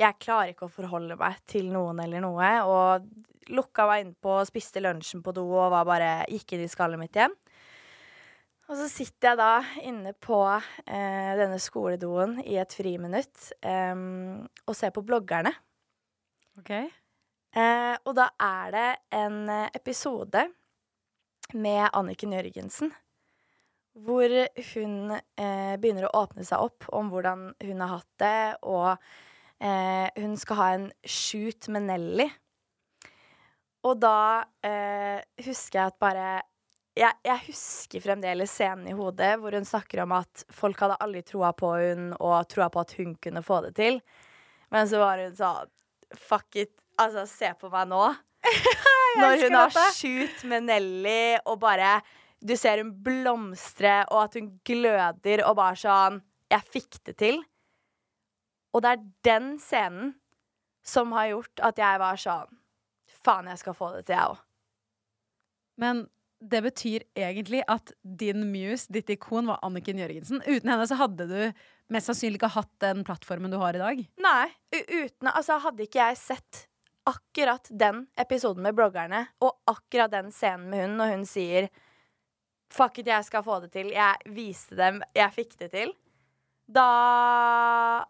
[0.00, 4.82] Jeg klarer ikke å forholde meg til noen eller noe, og lukka meg innpå spiste
[4.82, 7.34] lunsjen på do og var bare gikk inn i skallet mitt igjen.
[8.64, 9.52] Og så sitter jeg da
[9.84, 13.94] inne på eh, denne skoledoen i et friminutt eh,
[14.64, 15.52] og ser på bloggerne.
[16.58, 16.72] Ok.
[16.72, 20.46] Eh, og da er det en eh, episode
[21.52, 22.90] med Anniken Jørgensen.
[23.94, 24.32] Hvor
[24.72, 28.96] hun eh, begynner å åpne seg opp om hvordan hun har hatt det, og
[29.64, 32.28] eh, hun skal ha en shoot med Nelly.
[33.84, 36.28] Og da eh, husker jeg at bare
[36.94, 41.24] jeg, jeg, husker fremdeles scenen i hodet hvor hun snakker om at folk hadde aldri
[41.26, 43.98] troa på hun og troa på at hun kunne få det til.
[44.70, 45.72] Men så var hun sånn
[46.14, 46.70] Fuck it.
[47.00, 48.02] Altså, se på meg nå.
[49.18, 51.96] Når hun har shoot med Nelly og bare
[52.38, 56.20] Du ser hun blomstre, og at hun gløder og bare sånn
[56.52, 57.42] Jeg fikk det til.
[58.74, 60.14] Og det er den scenen
[60.84, 62.60] som har gjort at jeg var sånn
[63.24, 64.40] Faen, jeg skal få det til, jeg òg.
[65.80, 66.02] Men
[66.44, 70.42] det betyr egentlig at din muse, ditt ikon, var Anniken Jørgensen.
[70.44, 71.38] Uten henne så hadde du
[71.94, 74.02] mest sannsynlig ikke hatt den plattformen du har i dag.
[74.20, 74.44] Nei.
[74.74, 76.66] Uten, altså hadde ikke jeg sett
[77.08, 81.72] akkurat den episoden med bloggerne og akkurat den scenen med hun når hun sier
[82.74, 83.92] Fuck it, jeg skal få det til.
[83.94, 84.96] Jeg viste dem.
[85.14, 85.92] Jeg fikk det til.
[86.64, 86.86] Da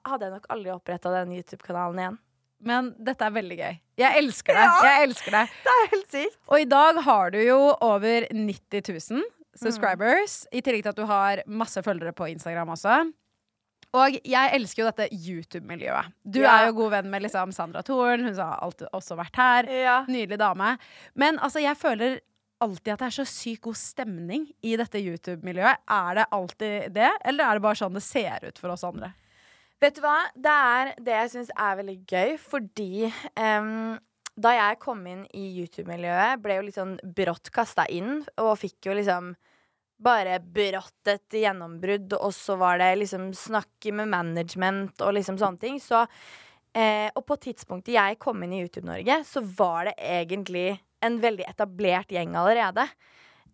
[0.07, 2.21] hadde jeg nok aldri oppretta den YouTube-kanalen igjen.
[2.65, 3.81] Men dette er veldig gøy.
[4.01, 4.65] Jeg elsker det.
[4.65, 5.43] Ja, jeg elsker det.
[5.65, 6.39] Det er helt sykt.
[6.49, 9.27] Og i dag har du jo over 90 000
[9.59, 10.39] subscribers.
[10.47, 10.57] Mm.
[10.59, 13.03] I tillegg til at du har masse følgere på Instagram også.
[13.95, 16.15] Og jeg elsker jo dette YouTube-miljøet.
[16.27, 16.55] Du ja.
[16.57, 18.25] er jo god venn med liksom Sandra Thorn.
[18.27, 19.69] Hun har alltid også vært her.
[19.71, 19.99] Ja.
[20.11, 20.75] Nydelig dame.
[21.15, 22.19] Men altså, jeg føler
[22.63, 25.85] alltid at det er så sykt god stemning i dette YouTube-miljøet.
[25.91, 29.13] Er det alltid det, eller er det bare sånn det ser ut for oss andre?
[29.83, 30.19] Vet du hva?
[30.33, 33.97] Det er det jeg syns er veldig gøy, fordi um,
[34.35, 38.89] da jeg kom inn i YouTube-miljøet, ble jo litt sånn brått kasta inn, og fikk
[38.89, 39.35] jo liksom
[40.05, 45.63] bare brått et gjennombrudd, og så var det liksom snakke med management og liksom sånne
[45.63, 45.79] ting.
[45.83, 46.03] Så,
[46.75, 50.69] eh, og på tidspunktet jeg kom inn i YouTube-Norge, så var det egentlig
[51.05, 52.87] en veldig etablert gjeng allerede.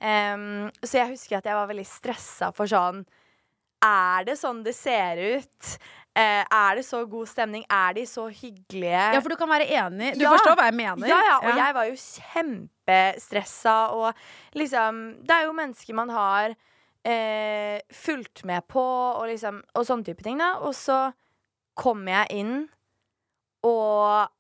[0.01, 3.03] Um, så jeg husker at jeg var veldig stressa for sånn
[3.85, 5.75] Er det sånn det ser ut?
[6.17, 7.67] Uh, er det så god stemning?
[7.71, 9.05] Er de så hyggelige?
[9.15, 10.15] Ja, for du kan være enig.
[10.17, 10.33] Du ja.
[10.33, 11.07] forstår hva jeg mener.
[11.07, 11.59] Ja, ja, og ja.
[11.61, 18.67] jeg var jo kjempestressa, og liksom Det er jo mennesker man har uh, fulgt med
[18.73, 20.57] på, og liksom Og sånne type ting, da.
[20.65, 21.11] Og så
[21.79, 22.57] kommer jeg inn,
[23.65, 24.33] og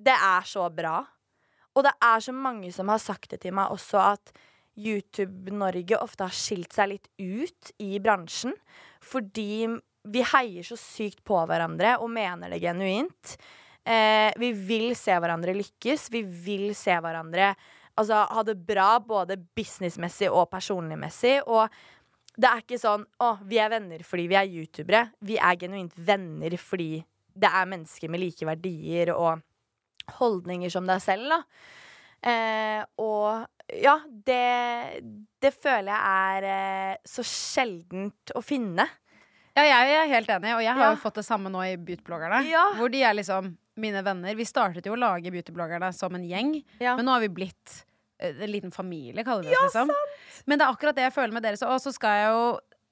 [0.00, 1.00] Det er så bra.
[1.76, 4.32] Og det er så mange som har sagt det til meg også, at
[4.80, 8.54] YouTube-Norge ofte har skilt seg litt ut i bransjen.
[9.04, 9.66] Fordi
[10.10, 13.36] vi heier så sykt på hverandre og mener det genuint.
[13.84, 16.08] Eh, vi vil se hverandre lykkes.
[16.12, 17.52] Vi vil se hverandre
[18.00, 21.40] altså, ha det bra både businessmessig og personligmessig.
[21.46, 21.68] Og
[22.40, 25.04] det er ikke sånn å, vi er venner fordi vi er youtubere.
[25.26, 26.92] Vi er genuint venner fordi
[27.40, 29.44] det er mennesker med like verdier og
[30.18, 31.40] holdninger som deg selv, da.
[32.30, 33.46] Eh, og
[33.80, 33.94] ja,
[34.26, 35.02] det,
[35.40, 38.84] det føler jeg er eh, så sjeldent å finne.
[39.56, 40.90] Ja, jeg er helt enig, og jeg har Ja.
[40.94, 42.42] jo fått det samme nå i Beautybloggerne.
[42.48, 42.66] Ja.
[42.78, 44.34] Hvor de er liksom mine venner.
[44.38, 46.96] Vi startet jo å lage Beautybloggerne som en gjeng, Ja.
[46.96, 47.84] men nå har vi blitt
[48.20, 49.90] eh, en liten familie, kaller vi oss liksom.
[50.46, 51.56] Men det er akkurat det jeg føler med dere.
[51.60, 52.42] Så, og så skal jeg jo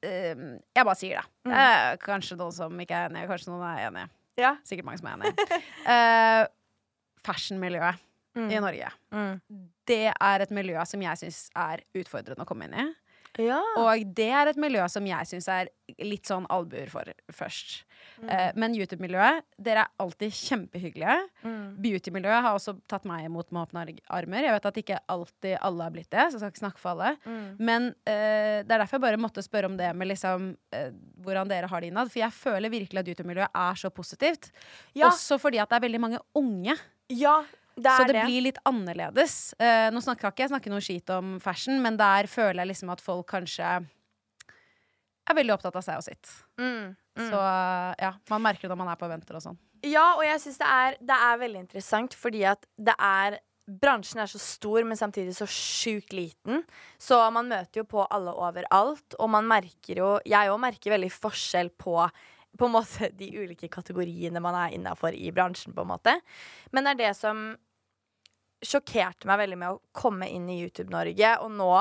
[0.02, 0.34] eh,
[0.76, 1.26] Jeg bare sier det.
[1.44, 1.52] Mm.
[1.54, 4.08] Det kanskje noen som ikke er enige, kanskje noen er enige.
[4.38, 4.52] Ja.
[4.64, 5.60] Sikkert mange som er enige.
[5.88, 6.46] Eh,
[7.28, 8.04] fashionmiljøet
[8.38, 8.50] Mm.
[8.52, 8.88] i Norge.
[9.10, 9.40] Mm.
[9.88, 12.84] Det er et miljø som jeg syns er utfordrende å komme inn i.
[13.38, 13.58] Ja.
[13.78, 15.68] Og det er et miljø som jeg syns er
[16.02, 17.84] litt sånn albuer for først.
[18.22, 18.28] Mm.
[18.34, 21.16] Eh, men YouTube-miljøet, dere er alltid kjempehyggelige.
[21.44, 21.64] Mm.
[21.84, 24.42] Beauty-miljøet har også tatt meg imot med åpne armer.
[24.48, 26.94] Jeg vet at ikke alltid alle har blitt det, så jeg skal ikke snakke for
[26.96, 27.12] alle.
[27.26, 27.48] Mm.
[27.70, 30.90] Men eh, det er derfor jeg bare måtte spørre om det med liksom eh,
[31.24, 32.10] hvordan dere har det innad.
[32.12, 34.50] For jeg føler virkelig at YouTube-miljøet er så positivt.
[34.94, 35.08] Ja.
[35.10, 36.76] Også fordi at det er veldig mange unge.
[37.08, 37.36] Ja,
[37.78, 38.24] det Så det, det.
[38.26, 39.54] blir litt annerledes.
[39.60, 42.90] Uh, nå snakker ikke jeg snakker noe skit om fashion, men der føler jeg liksom
[42.94, 43.78] at folk kanskje
[45.28, 46.30] er veldig opptatt av seg og sitt.
[46.58, 46.94] Mm.
[47.18, 47.28] Mm.
[47.30, 49.58] Så uh, ja, man merker det når man er på eventer og sånn.
[49.86, 50.70] Ja, og jeg syns det,
[51.06, 55.44] det er veldig interessant fordi at det er Bransjen er så stor, men samtidig så
[55.44, 56.62] sjukt liten.
[56.96, 61.10] Så man møter jo på alle overalt, og man merker jo Jeg òg merker veldig
[61.12, 61.98] forskjell på
[62.58, 66.18] på en måte de ulike kategoriene man er innafor i bransjen, på en måte.
[66.74, 67.46] Men det er det som
[68.64, 71.72] sjokkerte meg veldig med å komme inn i YouTube-Norge, og nå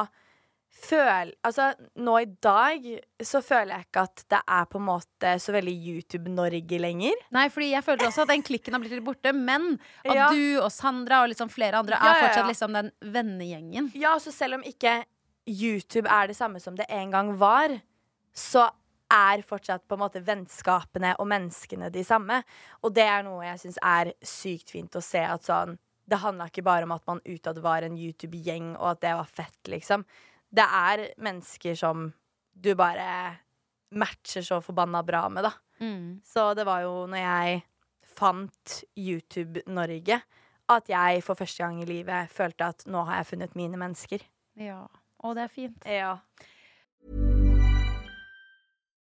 [0.78, 1.32] føl...
[1.48, 2.86] Altså, nå i dag
[3.26, 7.24] så føler jeg ikke at det er på en måte så veldig YouTube-Norge lenger.
[7.34, 10.28] Nei, fordi jeg føler også at den klikken har blitt litt borte, men at Ja.
[10.30, 12.26] du og Sandra og liksom flere andre er ja, ja.
[12.28, 13.90] fortsatt liksom den vennegjengen.
[13.98, 15.00] Ja, så selv om ikke
[15.48, 17.80] YouTube er det samme som det en gang var,
[18.36, 18.68] så
[19.14, 22.42] er fortsatt på en måte vennskapene og menneskene de samme.
[22.84, 26.46] Og det er noe jeg syns er sykt fint å se at sånn Det handla
[26.48, 30.06] ikke bare om at man utad var en YouTube-gjeng, og at det var fett, liksom.
[30.48, 32.06] Det er mennesker som
[32.56, 33.36] du bare
[33.92, 35.52] matcher så forbanna bra med, da.
[35.84, 36.22] Mm.
[36.24, 37.60] Så det var jo når jeg
[38.08, 40.22] fant YouTube Norge,
[40.68, 44.24] at jeg for første gang i livet følte at nå har jeg funnet mine mennesker.
[44.56, 44.86] Ja.
[45.28, 45.86] Og det er fint.
[45.88, 46.18] Ja.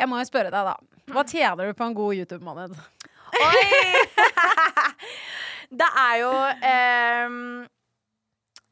[0.00, 1.02] Jeg må jo spørre deg, da.
[1.12, 2.78] Hva tjener du på en god YouTube-måned?
[3.40, 3.64] Oi!
[5.80, 6.30] det er jo
[6.66, 7.36] ehm,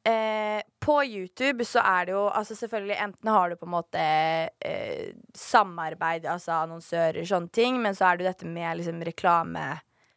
[0.09, 4.03] eh, På YouTube så er det jo altså Selvfølgelig enten har du på en måte
[4.03, 9.67] eh, samarbeid, altså annonsører, sånne ting, men så er det jo dette med liksom reklame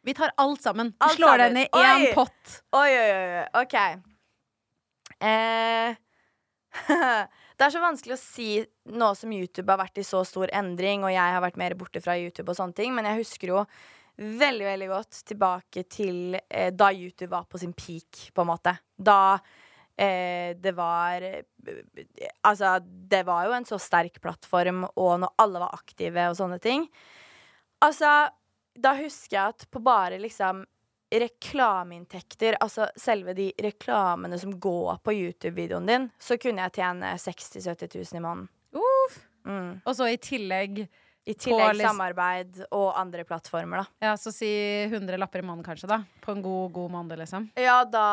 [0.02, 0.90] Vi tar alt sammen.
[0.96, 1.44] Vi Alt slår sammen.
[1.44, 2.56] det ned i én pott.
[2.74, 3.10] Oi, oi.
[3.12, 3.76] oi, OK.
[5.22, 5.94] Eh,
[7.56, 8.50] Det er så vanskelig å si
[8.92, 12.02] nå som YouTube har vært i så stor endring, og jeg har vært mer borte
[12.04, 13.64] fra YouTube og sånne ting, men jeg husker jo
[14.22, 18.74] veldig, veldig godt tilbake til eh, da YouTube var på sin peak, på en måte.
[18.96, 19.38] Da
[19.96, 21.24] eh, det var
[22.42, 26.58] Altså, det var jo en så sterk plattform, og når alle var aktive og sånne
[26.62, 26.88] ting.
[27.82, 28.10] Altså,
[28.74, 30.64] da husker jeg at på bare liksom
[31.20, 37.56] reklameinntekter, altså selve de reklamene som går på YouTube-videoen din, så kunne jeg tjene 60
[37.60, 38.48] 000-70 000 i måneden.
[38.72, 39.18] Uff.
[39.44, 39.80] Mm.
[39.84, 40.84] Og så i tillegg
[41.26, 44.06] I tillegg på, samarbeid og andre plattformer, da.
[44.08, 44.48] Ja, så si
[44.88, 46.00] 100 lapper i måneden kanskje, da.
[46.22, 47.50] På en god, god måned, liksom.
[47.58, 48.06] Ja, da,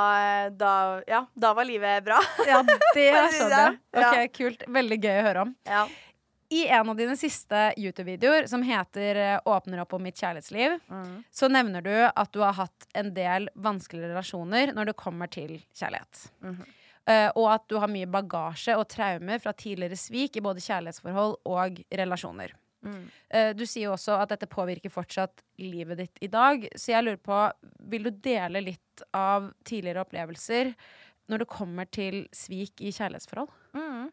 [0.54, 0.74] da,
[1.10, 2.20] ja, da var livet bra.
[2.45, 3.80] Ja, det skjønner jeg.
[3.93, 4.04] det.
[4.04, 4.12] Ja.
[4.12, 4.68] Ok, kult.
[4.80, 5.56] Veldig gøy å høre om.
[5.70, 5.88] Ja.
[6.50, 10.80] I en av dine siste YouTube-videoer, som heter eh, 'Åpner opp om mitt kjærlighetsliv',
[11.32, 15.60] så nevner du at du har hatt en del vanskelige relasjoner når det kommer til
[15.78, 16.30] kjærlighet.
[17.10, 21.38] Eh, og at du har mye bagasje og traumer fra tidligere svik i både kjærlighetsforhold
[21.45, 22.56] og relasjoner.
[23.30, 26.66] Eh, du sier jo også at dette påvirker fortsatt livet ditt i dag.
[26.76, 27.39] Så jeg lurer på,
[27.91, 30.74] vil du dele litt av tidligere opplevelser
[31.30, 33.52] når det kommer til svik i kjærlighetsforhold?
[33.78, 34.10] Mm.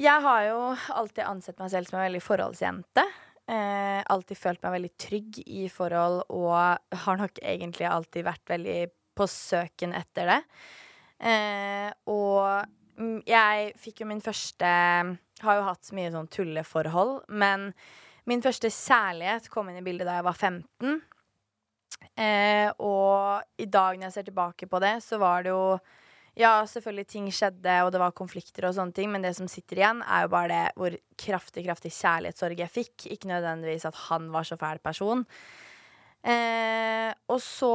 [0.00, 0.60] Jeg har jo
[0.94, 3.04] alltid ansett meg selv som en veldig forholdsjente.
[3.50, 8.78] Eh, alltid følt meg veldig trygg i forhold, og har nok egentlig alltid vært veldig
[9.18, 10.38] på søken etter det.
[11.22, 14.68] Eh, og jeg fikk jo min første
[15.42, 17.70] Har jo hatt mye sånn tulleforhold, men
[18.30, 21.00] min første kjærlighet kom inn i bildet da jeg var 15.
[22.14, 25.64] Eh, og i dag når jeg ser tilbake på det, så var det jo
[26.38, 29.82] Ja, selvfølgelig ting skjedde, og det var konflikter og sånne ting, men det som sitter
[29.82, 33.04] igjen, er jo bare det hvor kraftig, kraftig kjærlighetssorg jeg fikk.
[33.12, 35.26] Ikke nødvendigvis at han var så fæl person.
[36.22, 37.72] Eh, og så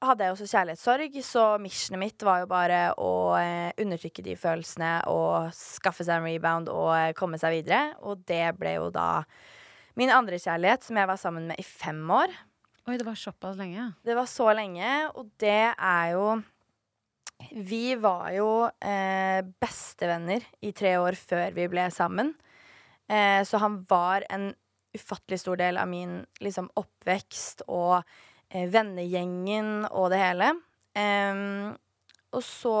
[0.00, 4.92] hadde jeg også kjærlighetssorg, så missionet mitt var jo bare å eh, undertrykke de følelsene
[5.10, 7.98] og skaffe seg en rebound og eh, komme seg videre.
[8.06, 9.26] Og det ble jo da
[10.00, 12.32] min andre kjærlighet, som jeg var sammen med i fem år.
[12.88, 13.92] Oi, det var såpass lenge.
[14.02, 16.40] Det var så lenge, og det er jo
[17.50, 22.32] Vi var jo eh, bestevenner i tre år før vi ble sammen.
[23.10, 24.52] Eh, så han var en
[24.92, 28.02] ufattelig stor del av min liksom, oppvekst og
[28.52, 30.52] eh, vennegjengen og det hele.
[30.98, 31.72] Em,
[32.32, 32.76] og så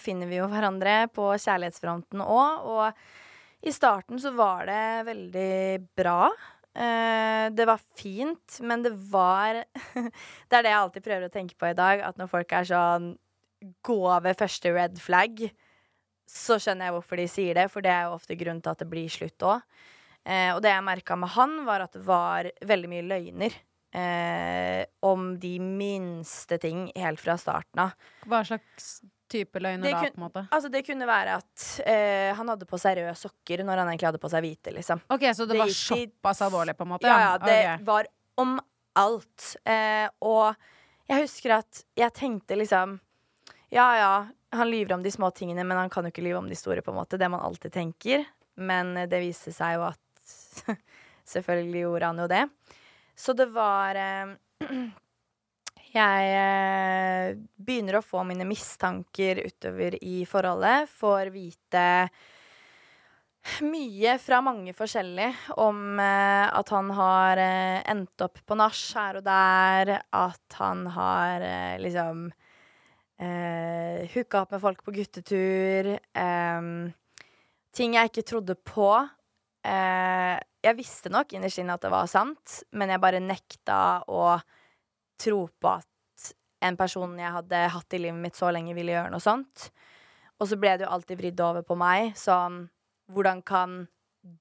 [0.00, 5.52] finner vi jo hverandre på kjærlighetsfronten òg, og i starten så var det veldig
[5.96, 6.30] bra.
[6.70, 9.64] Uh, det var fint, men det var
[10.48, 12.68] Det er det jeg alltid prøver å tenke på i dag, at når folk er
[12.68, 13.08] sånn
[13.84, 15.40] Gå ved første red flag,
[16.30, 18.78] så skjønner jeg hvorfor de sier det, for det er jo ofte grunnen til at
[18.84, 19.64] det blir slutt òg.
[20.24, 23.56] Eh, og det jeg merka med han, var at det var veldig mye løgner.
[23.90, 27.96] Eh, om de minste ting helt fra starten av.
[28.30, 29.00] Hva slags
[29.30, 30.44] type løgner Det da, kun- på en måte?
[30.54, 34.06] Altså Det kunne være at eh, han hadde på seg røde sokker når han egentlig
[34.12, 34.72] hadde på seg hvite.
[34.76, 37.06] liksom Ok, Så det, var såpass alvorlig, på en måte?
[37.10, 37.84] Ja, ja, det okay.
[37.84, 38.06] var
[38.38, 38.60] om
[38.94, 39.56] alt.
[39.66, 40.54] Eh, og
[41.10, 43.00] jeg husker at jeg tenkte liksom
[43.70, 44.14] Ja, ja,
[44.50, 46.82] han lyver om de små tingene, men han kan jo ikke lyve om de store,
[46.82, 47.18] på en måte.
[47.20, 48.24] Det man alltid tenker.
[48.58, 50.00] Men eh, det viste seg jo at
[51.30, 52.42] Selvfølgelig gjorde han jo det.
[53.14, 54.34] Så det var eh,
[55.90, 60.90] Jeg eh, begynner å få mine mistanker utover i forholdet.
[60.90, 61.86] Får vite
[63.64, 69.18] mye fra mange forskjellige om eh, at han har eh, endt opp på nach her
[69.18, 69.96] og der.
[70.14, 72.28] At han har eh, liksom
[73.20, 75.92] eh, hooka opp med folk på guttetur.
[75.96, 76.70] Eh,
[77.76, 78.90] ting jeg ikke trodde på.
[79.66, 84.34] Eh, jeg visste nok innerst inne at det var sant, men jeg bare nekta å
[85.20, 85.86] tro på at
[86.64, 89.70] en person jeg hadde hatt i livet mitt så lenge, ville gjøre noe sånt.
[90.40, 92.66] Og så ble det jo alltid vridd over på meg, sånn
[93.10, 93.72] Hvordan kan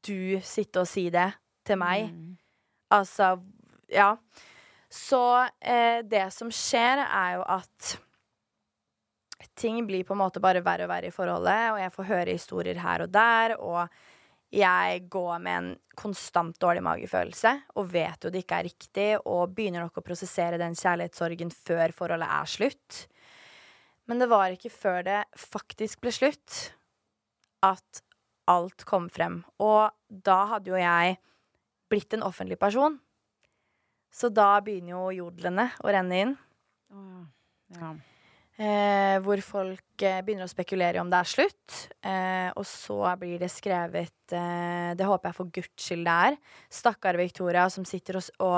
[0.05, 1.31] du sitte og si det
[1.65, 2.11] til meg?
[2.93, 3.31] Altså,
[3.89, 4.11] ja.
[4.93, 5.21] Så
[5.57, 7.95] eh, det som skjer, er jo at
[9.55, 12.35] ting blir på en måte bare verre og verre i forholdet, og jeg får høre
[12.35, 13.87] historier her og der, og
[14.49, 15.69] jeg går med en
[15.99, 20.59] konstant dårlig magefølelse og vet jo det ikke er riktig, og begynner nok å prosessere
[20.61, 22.99] den kjærlighetssorgen før forholdet er slutt.
[24.09, 26.59] Men det var ikke før det faktisk ble slutt,
[27.61, 28.01] at
[28.49, 29.43] alt kom frem.
[29.61, 31.19] Og da hadde jo jeg
[31.89, 32.97] blitt en offentlig person.
[34.09, 36.33] Så da begynner jo jodlene å renne inn.
[37.77, 37.93] Ja.
[38.59, 41.75] Eh, hvor folk eh, begynner å spekulere om det er slutt.
[42.03, 46.35] Eh, og så blir det skrevet eh, Det håper jeg for guds skyld det er.
[46.67, 48.57] Stakkar Victoria som sitter og, og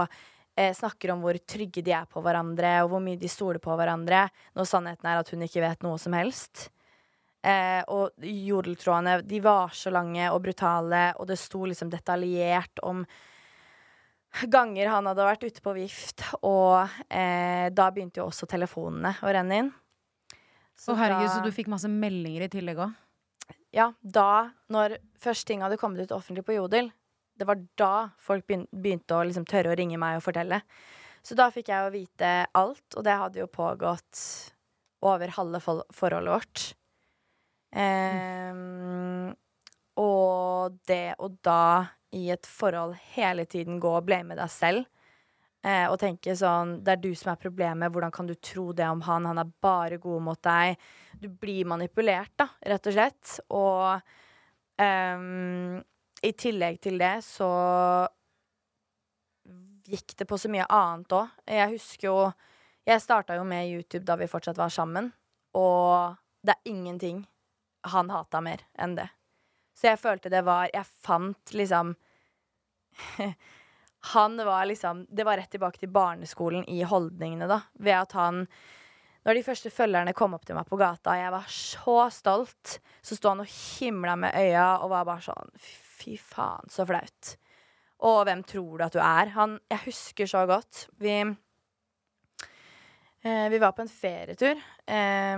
[0.58, 3.76] eh, snakker om hvor trygge de er på hverandre, og hvor mye de stoler på
[3.78, 4.24] hverandre,
[4.58, 6.72] når sannheten er at hun ikke vet noe som helst.
[7.46, 13.06] Eh, og jodeltrådene, de var så lange og brutale, og det sto liksom detaljert om
[14.50, 19.38] ganger han hadde vært ute på vift, og eh, da begynte jo også telefonene å
[19.38, 19.72] renne inn.
[20.82, 22.96] Så herregud, da- så du fikk masse meldinger i tillegg òg?
[23.72, 26.90] Ja, da, når først ting hadde kommet ut offentlig på Jodel,
[27.38, 30.62] det var da folk begynte å liksom tørre å ringe meg og fortelle.
[31.24, 34.20] Så da fikk jeg jo vite alt, og det hadde jo pågått
[35.06, 36.64] over halve forholdet vårt.
[37.72, 39.32] Um,
[40.02, 44.86] og det å da i et forhold hele tiden gå og blame deg selv
[45.64, 48.88] eh, og tenke sånn Det er du som er problemet, hvordan kan du tro det
[48.90, 49.30] om han?
[49.30, 50.80] Han er bare god mot deg.
[51.22, 53.36] Du blir manipulert, da, rett og slett.
[53.54, 55.78] Og ehm,
[56.22, 57.52] i tillegg til det så
[59.92, 61.36] gikk det på så mye annet òg.
[61.50, 62.18] Jeg husker jo
[62.88, 65.12] Jeg starta jo med YouTube da vi fortsatt var sammen,
[65.54, 67.20] og det er ingenting
[67.94, 69.06] han hata mer enn det.
[69.78, 71.94] Så jeg følte det var Jeg fant liksom
[74.02, 77.62] Han var liksom Det var rett tilbake til barneskolen i holdningene, da.
[77.74, 78.48] Ved at han
[79.26, 83.16] Når de første følgerne kom opp til meg på gata, jeg var så stolt, så
[83.16, 85.52] sto han og himla med øya og var bare sånn
[86.02, 87.38] Fy faen, så flaut.
[88.02, 89.30] Og hvem tror du at du er?
[89.38, 90.88] Han Jeg husker så godt.
[90.98, 91.20] Vi
[93.22, 94.58] eh, Vi var på en ferietur.
[94.88, 95.38] Eh,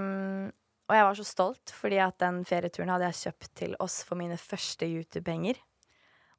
[0.88, 4.20] og jeg var så stolt, fordi at den ferieturen hadde jeg kjøpt til oss for
[4.20, 5.60] mine første YouTube-penger.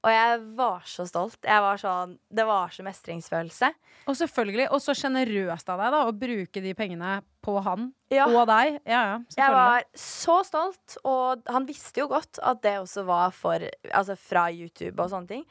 [0.04, 1.38] Og jeg var så stolt.
[1.48, 3.70] Jeg var sånn, Det var så mestringsfølelse.
[4.06, 8.26] Og selvfølgelig, og så sjenerøst av deg da å bruke de pengene på han Ja.
[8.28, 8.80] og deg.
[8.84, 13.30] Ja, ja, Jeg var så stolt, og han visste jo godt at det også var
[13.32, 15.46] for Altså fra YouTube og sånne ting.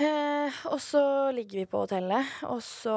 [0.00, 2.94] Eh, og så ligger vi på hotellet, og så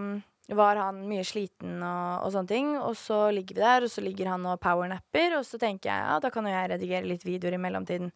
[0.00, 0.22] mm,
[0.56, 2.70] var han mye sliten og, og sånne ting.
[2.80, 6.06] Og så ligger vi der, og så ligger han og powernapper, og så tenker jeg
[6.08, 8.12] ja, da kan jo jeg redigere litt videoer i mellomtiden.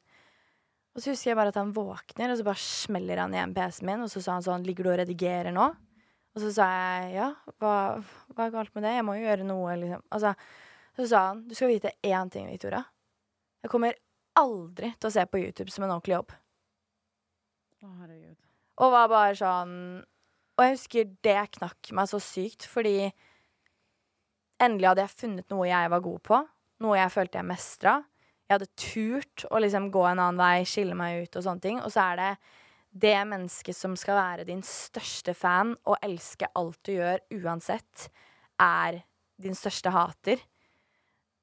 [0.94, 3.88] Og så husker jeg bare at han våkner, og så bare smeller han igjen PC-en
[3.88, 5.66] min, og så sa han sånn Ligger du og redigerer nå?
[6.34, 7.28] Og så sa jeg ja,
[7.62, 7.74] hva,
[8.34, 8.94] hva er galt med det?
[8.96, 10.02] Jeg må jo gjøre noe, liksom.
[10.14, 10.32] Altså,
[10.94, 12.82] så sa han du skal vite én ting, Victoria.
[13.62, 13.98] Jeg kommer
[14.38, 16.34] aldri til å se på YouTube som en ordentlig jobb.
[17.84, 18.38] Å, herregud.
[18.82, 19.74] Og var bare sånn
[20.56, 23.10] Og jeg husker det knakk meg så sykt, fordi
[24.62, 26.40] endelig hadde jeg funnet noe jeg var god på.
[26.84, 27.96] Noe jeg følte jeg mestra.
[28.44, 31.80] Jeg hadde turt å liksom gå en annen vei, skille meg ut og sånne ting.
[31.80, 32.30] Og så er det
[33.04, 38.08] det mennesket som skal være din største fan og elske alt du gjør uansett,
[38.62, 39.00] er
[39.42, 40.42] din største hater.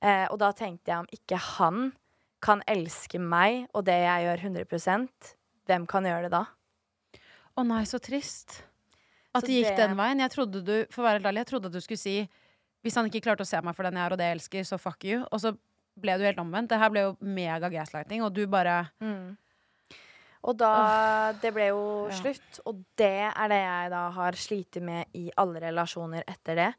[0.01, 1.91] Eh, og da tenkte jeg om ikke han
[2.41, 5.33] kan elske meg og det jeg gjør 100%
[5.69, 6.45] hvem kan gjøre det da?
[7.57, 8.61] Å nei, så trist.
[9.31, 10.23] At Så det gikk den veien.
[10.23, 12.15] Jeg trodde du for å være helt ærlig, jeg trodde at du skulle si
[12.81, 14.63] hvis han ikke klarte å se meg for den jeg er og det jeg elsker,
[14.65, 15.19] så fuck you.
[15.29, 15.51] Og så
[15.99, 16.69] ble det jo helt omvendt.
[16.71, 19.37] Det her ble jo mega gaslighting, og du bare Mm.
[20.43, 22.15] Og da Det ble jo Ja.
[22.15, 26.73] slutt, og det er det jeg da har slitt med i alle relasjoner etter det.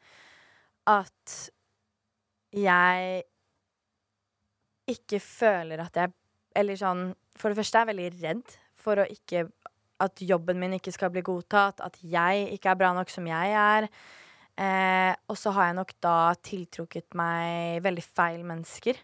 [0.86, 1.50] At
[2.52, 3.22] jeg
[4.88, 6.12] ikke føler at jeg
[6.56, 9.46] Eller sånn For det første er jeg veldig redd for å ikke
[10.02, 13.52] At jobben min ikke skal bli godtatt, at jeg ikke er bra nok som jeg
[13.54, 13.86] er.
[14.60, 18.98] Eh, og så har jeg nok da tiltrukket meg veldig feil mennesker.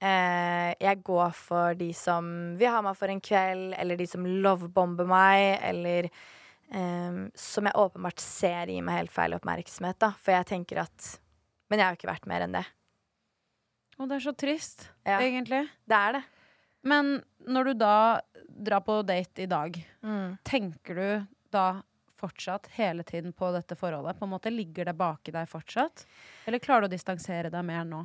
[0.00, 2.28] Eh, jeg går for de som
[2.60, 6.08] vil ha meg for en kveld, eller de som lovebomber meg, eller
[6.70, 10.12] eh, som jeg åpenbart ser gir meg helt feil oppmerksomhet, da.
[10.20, 11.14] For jeg tenker at
[11.68, 12.66] Men jeg har jo ikke vært mer enn det.
[13.98, 15.18] Og det er så trist, Ja.
[15.18, 15.64] egentlig.
[15.88, 16.24] Det er det.
[16.84, 19.74] Men når du da drar på date i dag,
[20.04, 20.38] Mm.
[20.44, 21.82] tenker du da
[22.20, 24.18] fortsatt hele tiden på dette forholdet?
[24.18, 26.06] På en måte Ligger det baki deg fortsatt?
[26.46, 28.02] Eller klarer du å distansere deg mer nå?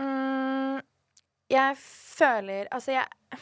[0.00, 0.80] Mm,
[1.50, 3.40] jeg føler Altså, jeg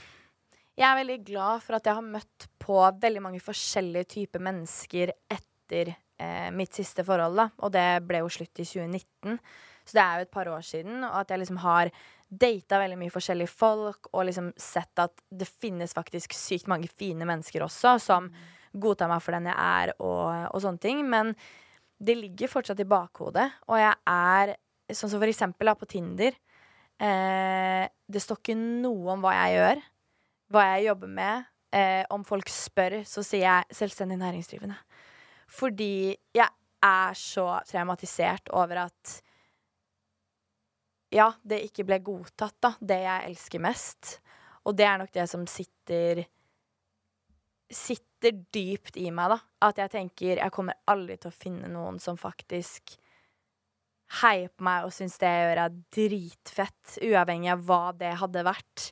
[0.79, 5.11] Jeg er veldig glad for at jeg har møtt på veldig mange forskjellige typer mennesker
[5.35, 7.49] etter eh, mitt siste forhold, da.
[7.66, 9.41] Og det ble jo slutt i 2019,
[9.83, 11.01] så det er jo et par år siden.
[11.03, 11.91] Og at jeg liksom har
[12.29, 17.27] data veldig mye forskjellige folk, og liksom sett at det finnes faktisk sykt mange fine
[17.29, 18.29] mennesker også, som
[18.83, 21.03] godtar meg for den jeg er, og, og sånne ting.
[21.09, 21.35] Men
[21.99, 24.57] det ligger fortsatt i bakhodet, og jeg er
[24.89, 26.33] Sånn som for eksempel på Tinder.
[26.97, 29.83] Eh, det står ikke noe om hva jeg gjør,
[30.49, 31.51] hva jeg jobber med.
[31.76, 34.81] Eh, om folk spør, så sier jeg 'selvstendig næringsdrivende'.
[35.47, 36.49] Fordi jeg
[36.83, 39.22] er så traumatisert over at
[41.11, 42.74] Ja, det ikke ble godtatt, da.
[42.81, 44.20] Det jeg elsker mest.
[44.64, 46.26] Og det er nok det som sitter
[47.70, 48.07] Sitter
[48.53, 49.39] dypt i meg, da.
[49.69, 52.97] At jeg tenker jeg kommer aldri til å finne noen som faktisk
[54.23, 58.45] heier på meg og syns det jeg gjør, er dritfett, uavhengig av hva det hadde
[58.47, 58.87] vært.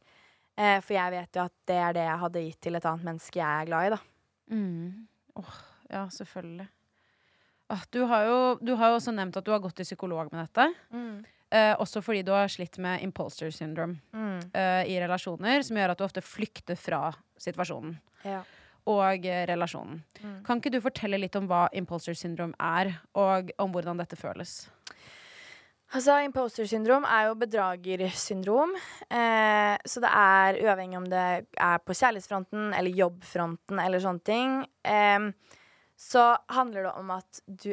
[0.57, 3.05] Eh, for jeg vet jo at det er det jeg hadde gitt til et annet
[3.09, 4.01] menneske jeg er glad i, da.
[4.53, 5.07] Mm.
[5.41, 5.55] Åh,
[5.93, 6.68] ja, selvfølgelig.
[7.72, 10.29] Ah, du, har jo, du har jo også nevnt at du har gått til psykolog
[10.33, 10.68] med dette.
[11.51, 14.39] Eh, også fordi du har slitt med imposter syndrome Mm.
[14.55, 17.09] eh, i relasjoner, som gjør at du ofte flykter fra
[17.39, 18.43] situasjonen Ja.
[18.87, 20.01] Og relasjonen.
[20.22, 20.39] Mm.
[20.47, 24.64] Kan ikke du fortelle litt om hva imposter syndrom er, og om hvordan dette føles?
[25.95, 28.74] Altså, Imposter syndrom er jo bedragersyndrom.
[29.07, 34.57] Eh, så det er uavhengig om det er på kjærlighetsfronten eller jobbfronten eller sånne ting,
[34.82, 35.30] eh,
[35.97, 37.70] så handler det om at du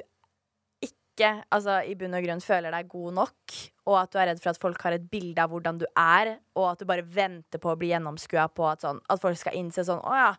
[0.84, 3.58] ikke, altså i bunn og grunn, føler deg god nok,
[3.90, 6.36] og at du er redd for at folk har et bilde av hvordan du er,
[6.56, 9.58] og at du bare venter på å bli gjennomskua på at, sånn, at folk skal
[9.58, 10.32] innse sånn Å ja,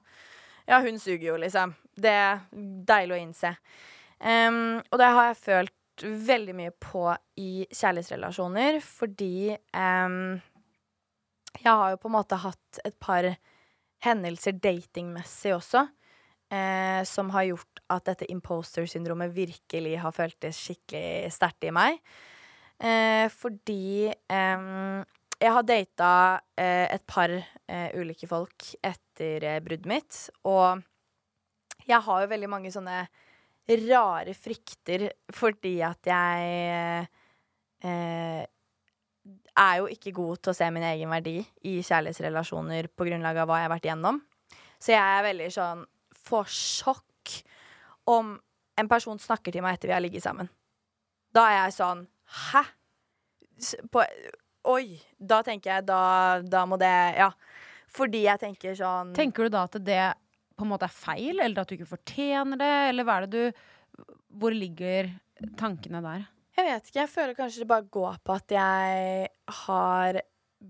[0.69, 1.75] ja, hun suger jo, liksom.
[1.95, 2.45] Det er
[2.89, 3.55] deilig å innse.
[4.19, 7.07] Um, og det har jeg følt veldig mye på
[7.39, 10.39] i kjærlighetsrelasjoner, fordi um,
[11.61, 13.29] jeg har jo på en måte hatt et par
[14.05, 15.87] hendelser datingmessig også,
[16.53, 22.01] eh, som har gjort at dette imposter-syndromet virkelig har føltes skikkelig sterkt i meg.
[22.85, 25.05] Eh, fordi em,
[25.39, 26.11] jeg har data
[26.59, 27.33] eh, et par
[27.95, 28.75] ulike folk
[29.15, 30.83] etter eh, bruddet mitt, og
[31.87, 33.05] jeg har jo veldig mange sånne
[33.65, 37.07] rare frykter fordi at jeg
[37.85, 38.45] eh,
[39.55, 43.49] er jo ikke god til å se min egen verdi i kjærlighetsrelasjoner på grunnlag av
[43.49, 44.21] hva jeg har vært igjennom.
[44.77, 45.85] Så jeg er veldig sånn
[46.25, 47.37] får sjokk
[48.11, 48.35] om
[48.81, 50.51] en person snakker til meg etter vi har ligget sammen.
[51.35, 52.65] Da er jeg sånn Hæ?
[53.93, 54.03] På,
[54.73, 54.97] oi!
[55.21, 57.31] Da tenker jeg da, da må det Ja.
[57.95, 60.03] Fordi jeg tenker sånn Tenker du da at det
[60.55, 63.33] på en måte er feil, eller at du ikke fortjener det, eller hva er det
[63.35, 64.05] du
[64.41, 65.11] Hvor ligger
[65.59, 66.29] tankene der?
[66.55, 67.01] Jeg vet ikke.
[67.01, 69.29] Jeg føler kanskje det bare går på at jeg
[69.65, 70.21] har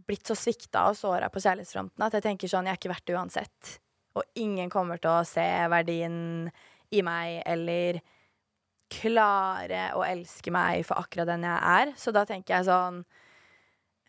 [0.09, 3.07] blitt så svikta og såra på kjærlighetsfronten at jeg tenker sånn Jeg er ikke verdt
[3.11, 3.75] det uansett.
[4.17, 6.17] Og ingen kommer til å se verdien
[6.95, 8.01] i meg eller
[8.95, 11.93] klare å elske meg for akkurat den jeg er.
[11.99, 13.03] Så da tenker jeg sånn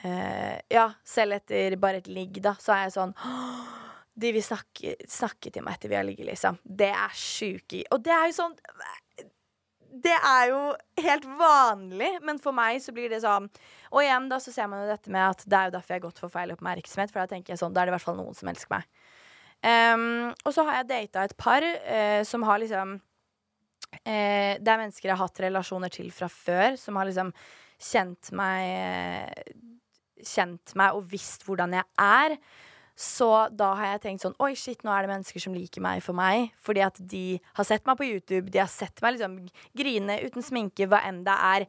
[0.04, 3.16] eh, Ja, selv etter bare et ligg, da, så er jeg sånn
[4.16, 6.60] De vil snakke, snakke til meg etter vi har ligget, liksom.
[6.64, 8.56] Det er sjuke Og det er jo sånn
[9.96, 10.62] det er jo
[11.06, 13.48] helt vanlig, men for meg så blir det sånn
[13.94, 16.02] Og igjen da så ser man jo dette med at det er jo derfor jeg
[16.02, 18.08] har gått for feil oppmerksomhet, for da tenker jeg sånn, da er det i hvert
[18.10, 18.90] fall noen som elsker meg.
[19.66, 24.82] Um, og så har jeg data et par uh, som har liksom uh, Det er
[24.82, 27.32] mennesker jeg har hatt relasjoner til fra før, som har liksom
[27.82, 29.56] kjent meg eh,
[30.26, 32.38] Kjent meg og visst hvordan jeg er.
[32.96, 36.04] Så da har jeg tenkt sånn Oi, shit, nå er det mennesker som liker meg
[36.04, 36.54] for meg.
[36.64, 37.26] Fordi at de
[37.58, 39.42] har sett meg på YouTube, de har sett meg liksom
[39.76, 41.68] grine uten sminke, hva enn det er.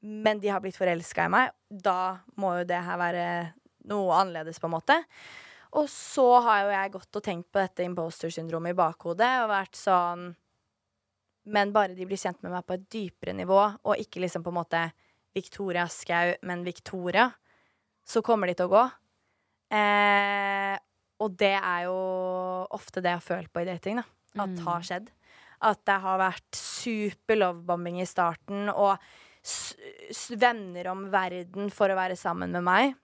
[0.00, 1.54] Men de har blitt forelska i meg.
[1.68, 3.24] Da må jo det her være
[3.88, 4.98] noe annerledes, på en måte.
[5.78, 9.78] Og så har jo jeg gått og tenkt på dette imposter-syndromet i bakhodet og vært
[9.78, 10.32] sånn
[11.50, 14.52] Men bare de blir kjent med meg på et dypere nivå, og ikke liksom på
[14.52, 14.82] en måte
[15.34, 17.30] Victoria Skau, men Victoria,
[18.10, 18.84] så kommer de til å gå.
[19.78, 20.76] Eh,
[21.22, 21.96] og det er jo
[22.74, 24.06] ofte det jeg har følt på i dating, da.
[24.40, 24.64] At Mm.
[24.66, 25.08] har skjedd.
[25.62, 28.98] At det har vært super lovebombing i starten, og
[30.40, 32.94] venner om verden for å være sammen med meg.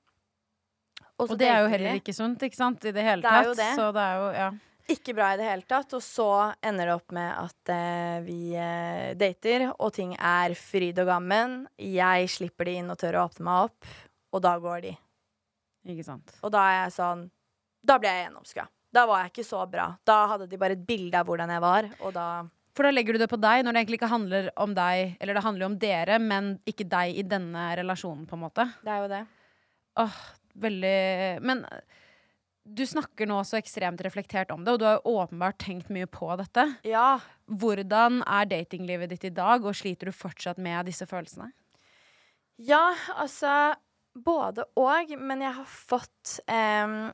[1.18, 2.84] Og, så det er jo heller ikke sunt, ikke sant?
[2.84, 3.46] I det hele Det er tatt.
[3.46, 3.70] jo det.
[3.78, 4.50] Så det er jo, ja.
[4.88, 5.94] Ikke bra i det hele tatt.
[5.96, 6.26] Og så
[6.62, 11.56] ender det opp med at eh, vi eh, dater, og ting er fryd og gammen.
[11.80, 13.88] Jeg slipper de inn og tør å åpne meg opp,
[14.36, 14.94] og da går de.
[15.86, 16.34] Ikke sant.
[16.44, 17.28] Og da er jeg sånn
[17.86, 18.66] Da ble jeg gjennomskua.
[18.96, 19.90] Da var jeg ikke så bra.
[20.08, 22.26] Da hadde de bare et bilde av hvordan jeg var, og da
[22.76, 25.38] For da legger du det på deg, når det egentlig ikke handler om deg, eller
[25.38, 28.66] det handler jo om dere, men ikke deg i denne relasjonen, på en måte.
[28.84, 29.22] Det er jo det.
[30.02, 30.18] Åh,
[30.66, 30.98] veldig
[31.48, 31.62] Men
[32.66, 36.08] du snakker nå så ekstremt reflektert om det, og du har jo åpenbart tenkt mye
[36.10, 36.66] på dette.
[36.84, 37.20] Ja.
[37.46, 41.52] Hvordan er datinglivet ditt i dag, og sliter du fortsatt med disse følelsene?
[42.56, 43.76] Ja, altså
[44.16, 47.10] Både og, men jeg har fått um,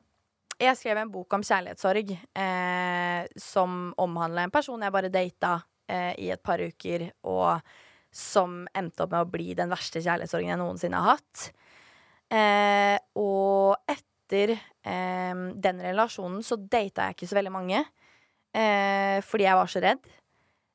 [0.61, 6.13] Jeg skrev en bok om kjærlighetssorg uh, som omhandla en person jeg bare data uh,
[6.15, 7.59] i et par uker, og
[8.13, 11.47] som endte opp med å bli den verste kjærlighetssorgen jeg noensinne har hatt.
[12.33, 17.83] Uh, og etter den relasjonen så data jeg ikke så veldig mange,
[18.57, 20.07] eh, fordi jeg var så redd.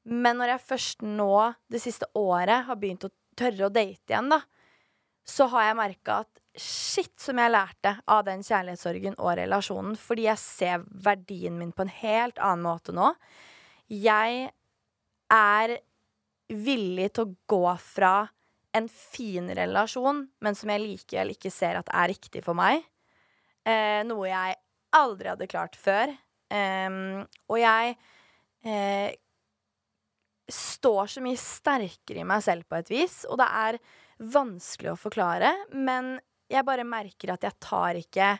[0.09, 1.33] Men når jeg først nå,
[1.68, 4.41] det siste året, har begynt å tørre å date igjen, da,
[5.29, 9.99] så har jeg merka at shit som jeg lærte av den kjærlighetssorgen og relasjonen.
[10.01, 13.12] Fordi jeg ser verdien min på en helt annen måte nå.
[13.93, 14.49] Jeg
[15.33, 15.76] er
[16.49, 18.14] villig til å gå fra
[18.76, 22.83] en fin relasjon, men som jeg likevel ikke ser at er riktig for meg.
[23.68, 24.59] Eh, noe jeg
[24.97, 26.12] aldri hadde klart før.
[26.49, 27.97] Em, og jeg
[28.64, 29.16] eh,
[30.49, 33.81] står så mye sterkere i meg selv på et vis, og det er
[34.21, 36.19] vanskelig å forklare, men
[36.51, 38.39] jeg bare merker at jeg tar ikke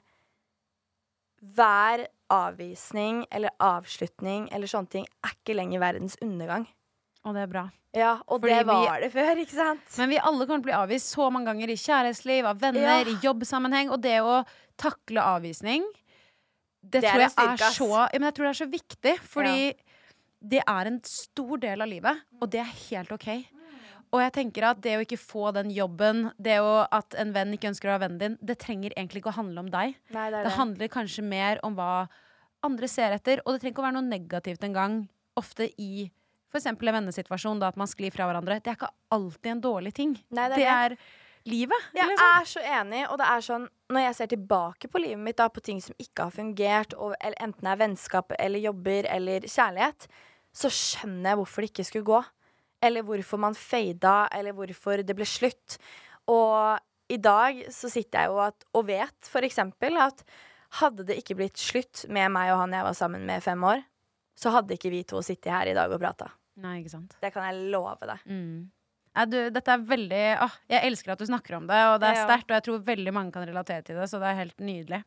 [1.55, 6.67] hver avvisning eller avslutning eller sånne ting er ikke lenger verdens undergang.
[7.25, 7.67] Og det er bra.
[7.97, 9.97] Ja, og Fordi det vi- var det før, ikke sant?
[9.99, 12.81] Men vi alle kommer til å bli avvist så mange ganger i kjærlighetsliv, av venner,
[12.81, 13.01] Ja.
[13.05, 13.91] i jobbsammenheng.
[13.91, 15.85] Og det å takle avvisning,
[16.85, 19.19] det, Det tror jeg er så ja, men jeg tror det er så viktig.
[19.21, 19.75] Fordi
[20.47, 23.47] det er en stor del av livet, og det er helt OK.
[24.15, 27.53] Og jeg tenker at det å ikke få den jobben, det å at en venn
[27.57, 29.99] ikke ønsker å være vennen din, det trenger egentlig ikke å handle om deg.
[30.15, 30.57] Nei, det Det det.
[30.57, 32.09] handler kanskje mer om hva
[32.65, 35.03] andre ser etter, og det trenger ikke å være noe negativt engang.
[35.39, 36.09] Ofte i
[36.49, 36.67] f.eks.
[36.67, 38.61] en vennesituasjon, da at man sklir fra hverandre.
[38.65, 40.15] Det er ikke alltid en dårlig ting.
[40.33, 40.97] Nei, det det er er
[41.49, 41.91] livet.
[41.95, 42.33] Jeg liksom.
[42.39, 45.49] er så enig, og det er sånn Når jeg ser tilbake på livet mitt, da,
[45.49, 49.47] på ting som ikke har fungert, og, eller enten det er vennskap eller jobber eller
[49.49, 50.09] kjærlighet,
[50.53, 52.19] så skjønner jeg hvorfor det ikke skulle gå.
[52.85, 55.79] Eller hvorfor man fada, eller hvorfor det ble slutt.
[56.31, 56.79] Og
[57.11, 60.23] i dag så sitter jeg jo at, og vet for eksempel at
[60.79, 63.63] hadde det ikke blitt slutt med meg og han jeg var sammen med i fem
[63.65, 63.81] år,
[64.39, 66.29] så hadde ikke vi to sittet her i dag og prata.
[66.63, 67.17] Nei, ikke sant.
[67.23, 68.27] Det kan jeg love deg.
[68.29, 68.69] Mm.
[69.17, 72.13] Ja, du, dette er veldig å, Jeg elsker at du snakker om det, og det
[72.13, 72.51] er sterkt.
[72.51, 75.01] Og jeg tror veldig mange kan relatere til det, så det er helt nydelig.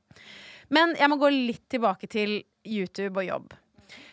[0.73, 3.55] Men jeg må gå litt tilbake til YouTube og jobb.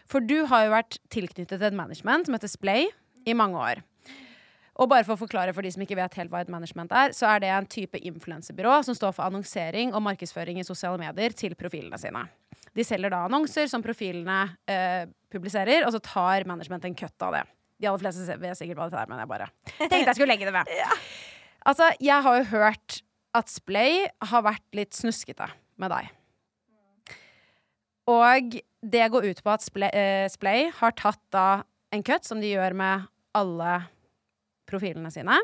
[0.08, 2.88] For du har jo vært tilknyttet et management som heter Splay
[3.28, 3.84] i mange år.
[4.78, 7.14] Og bare for å forklare for de som ikke vet helt hva et management er,
[7.16, 11.34] så er det en type influensebyrå som står for annonsering og markedsføring i sosiale medier
[11.34, 12.22] til profilene sine.
[12.78, 14.38] De selger da annonser som profilene
[14.70, 17.42] eh, publiserer, og så tar management en kutt av det.
[17.78, 19.50] De aller fleste vet sikkert hva dette er, men jeg bare
[19.80, 20.70] tenkte jeg skulle legge det ved.
[21.66, 23.00] Altså, jeg har jo hørt
[23.38, 26.14] at Splay har vært litt snuskete med deg.
[28.08, 31.64] Og det går ut på at Splay, eh, Splay har tatt da
[31.94, 33.08] en cut, som de gjør med
[33.38, 33.78] alle
[34.68, 35.38] profilene sine.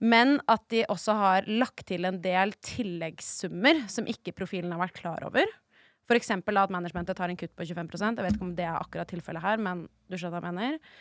[0.00, 4.96] Men at de også har lagt til en del tilleggssummer som ikke profilen har vært
[5.02, 5.46] klar over.
[6.10, 9.06] Eksempel at managementet tar en kutt på 25% Jeg vet ikke om det er akkurat
[9.12, 10.96] tilfellet her, men du skjønner hva jeg mener.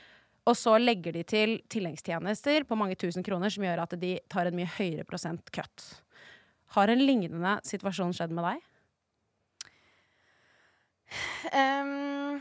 [0.46, 4.50] Og så legger de til tilleggstjenester på mange tusen kroner som gjør at de tar
[4.50, 5.86] en mye høyere prosent cut.
[6.76, 8.66] Har en lignende situasjon skjedd med deg?
[11.58, 12.38] Ehm,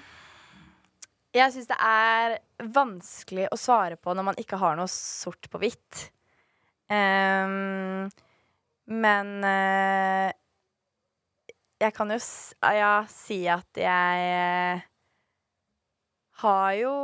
[1.36, 2.38] jeg syns det er
[2.74, 6.08] vanskelig å svare på når man ikke har noe sort på hvitt.
[6.88, 8.08] Um,
[8.88, 10.30] men uh,
[11.78, 14.86] jeg kan jo s ja, si at jeg eh,
[16.42, 16.94] har jo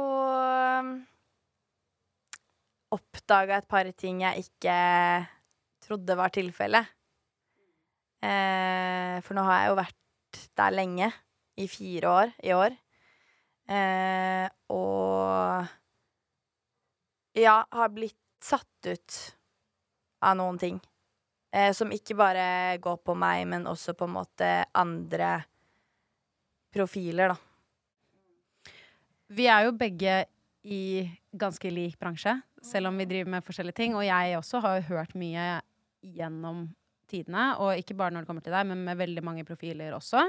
[2.94, 4.76] oppdaga et par ting jeg ikke
[5.84, 6.90] trodde var tilfellet.
[8.24, 11.10] Eh, for nå har jeg jo vært der lenge
[11.60, 12.74] i fire år i år.
[13.68, 15.64] Eh, og
[17.38, 19.20] ja, har blitt satt ut
[20.24, 20.80] av noen ting.
[21.54, 25.36] Eh, som ikke bare går på meg, men også på en måte andre
[26.74, 27.36] profiler, da.
[29.34, 30.24] Vi er jo begge
[30.64, 32.34] i ganske lik bransje,
[32.64, 33.94] selv om vi driver med forskjellige ting.
[33.96, 35.46] Og jeg også har hørt mye
[36.04, 36.66] gjennom
[37.10, 40.26] tidene, og ikke bare når det kommer til deg, men med veldig mange profiler også.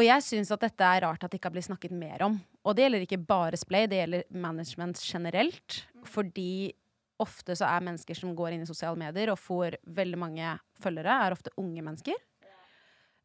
[0.00, 2.38] Og jeg syns at dette er rart at det ikke har blitt snakket mer om.
[2.64, 5.82] Og det gjelder ikke bare Splay, det gjelder management generelt.
[6.08, 6.72] Fordi
[7.20, 11.18] ofte så er mennesker som går inn i sosiale medier og får veldig mange følgere,
[11.26, 12.16] er ofte unge mennesker.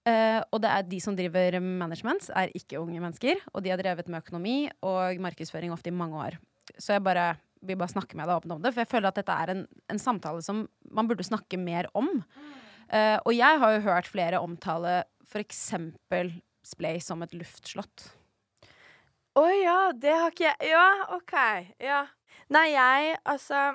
[0.05, 3.39] Uh, og det er de som driver management, er ikke unge mennesker.
[3.55, 6.39] Og de har drevet med økonomi og markedsføring ofte i mange år.
[6.75, 9.23] Så jeg bare vil bare snakke med deg åpent om det, for jeg føler at
[9.23, 12.11] dette er en, en samtale som man burde snakke mer om.
[12.91, 15.63] Uh, og jeg har jo hørt flere omtale f.eks.
[16.65, 18.07] Splay som et luftslott.
[19.35, 20.85] Å ja, det har ikke jeg Ja,
[21.17, 21.35] OK.
[21.83, 22.05] Ja.
[22.53, 23.73] Nei, jeg altså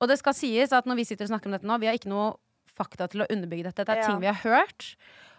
[0.00, 1.96] Og det skal sies at når vi sitter og snakker om dette nå, vi har
[1.98, 2.34] ikke noe
[2.76, 3.84] fakta til å underbygge dette.
[3.84, 4.08] Dette er Ja.
[4.10, 4.96] ting vi har hørt,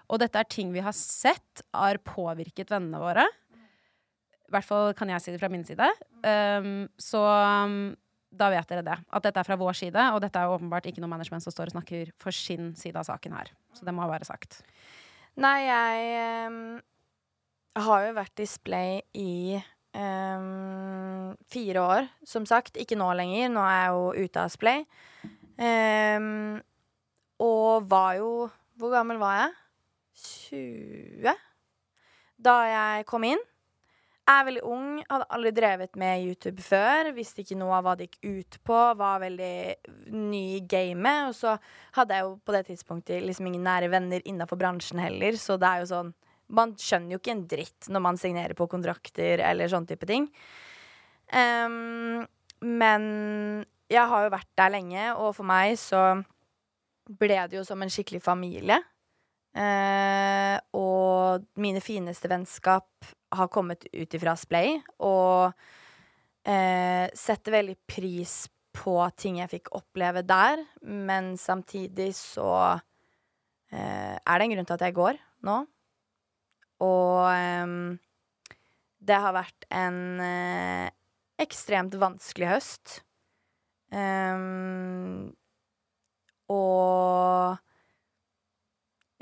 [0.10, 3.28] og dette er ting vi har sett har påvirket vennene våre.
[4.48, 5.86] I hvert fall kan jeg si det fra min side.
[6.24, 7.96] Um, så um,
[8.32, 8.96] da vet dere det.
[9.12, 11.70] At dette er fra vår side, og dette er åpenbart ikke noe management som står
[11.70, 13.52] og snakker for sin side av saken her.
[13.76, 14.62] Så det må være sagt.
[15.38, 16.62] Nei, jeg um,
[17.78, 19.60] har jo vært display i
[19.94, 22.80] um, fire år, som sagt.
[22.82, 23.52] Ikke nå lenger.
[23.54, 24.82] Nå er jeg jo ute av Splay.
[25.58, 26.58] Um,
[27.42, 28.32] og var jo
[28.78, 29.54] Hvor gammel var jeg?
[30.18, 31.32] 20?
[32.38, 33.42] Da jeg kom inn.
[34.28, 37.12] Er veldig ung, hadde aldri drevet med YouTube før.
[37.16, 38.80] Visste ikke noe av hva det gikk ut på.
[39.00, 39.58] Var veldig
[40.16, 41.30] ny i gamet.
[41.30, 41.56] Og så
[41.98, 45.70] hadde jeg jo på det tidspunktet liksom ingen nære venner innafor bransjen heller, så det
[45.70, 46.16] er jo sånn
[46.48, 50.30] Man skjønner jo ikke en dritt når man signerer på kontrakter eller sånne type ting.
[51.28, 52.22] Um,
[52.64, 53.04] men
[53.92, 56.22] jeg har jo vært der lenge, og for meg så
[57.20, 58.80] ble det jo som en skikkelig familie.
[59.58, 62.88] Uh, og mine fineste vennskap
[63.36, 65.52] har kommet ut ifra Splay, og
[66.48, 68.46] eh, setter veldig pris
[68.78, 72.52] på ting jeg fikk oppleve der, men samtidig så
[73.72, 75.58] eh, er det en grunn til at jeg går nå.
[76.86, 77.76] Og eh,
[79.08, 80.00] det har vært en
[81.42, 83.02] ekstremt vanskelig høst.
[83.88, 85.32] Um,
[86.52, 87.56] og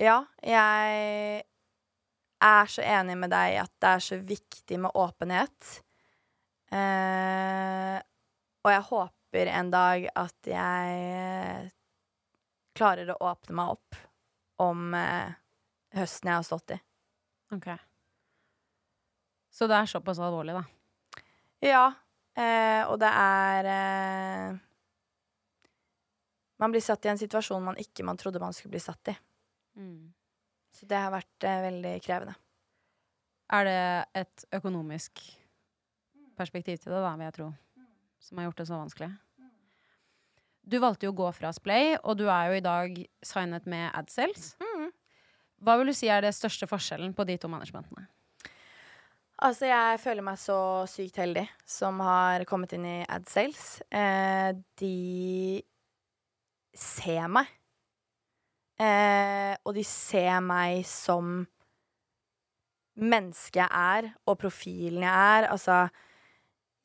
[0.01, 1.43] ja, jeg
[2.45, 5.71] er så enig med deg at det er så viktig med åpenhet.
[6.73, 7.97] Eh,
[8.65, 11.71] og jeg håper en dag at jeg
[12.75, 13.99] klarer å åpne meg opp
[14.63, 15.35] om eh,
[15.95, 16.79] høsten jeg har stått i.
[17.55, 17.69] Ok.
[19.55, 20.65] Så det er såpass alvorlig, da?
[21.63, 21.85] Ja.
[22.35, 23.67] Eh, og det er
[26.59, 29.15] Man blir satt i en situasjon man ikke man trodde man skulle bli satt i.
[29.79, 30.14] Mm.
[30.75, 32.35] Så det har vært eh, veldig krevende.
[33.55, 33.81] Er det
[34.23, 35.21] et økonomisk
[36.35, 37.51] perspektiv til det, da, vil jeg tro,
[38.19, 39.11] som har gjort det så vanskelig?
[40.65, 43.91] Du valgte jo å gå fra Splay, og du er jo i dag signet med
[43.93, 44.55] AdSales.
[44.57, 44.89] Mm.
[45.61, 48.07] Hva vil du si er det største forskjellen på de to managementene?
[49.45, 50.57] Altså, jeg føler meg så
[50.89, 53.83] sykt heldig som har kommet inn i AdSales.
[53.93, 55.61] Eh, de
[56.75, 57.51] ser meg.
[58.75, 61.45] Eh, og de ser meg som
[62.95, 65.47] mennesket jeg er, og profilen jeg er.
[65.51, 65.77] Altså,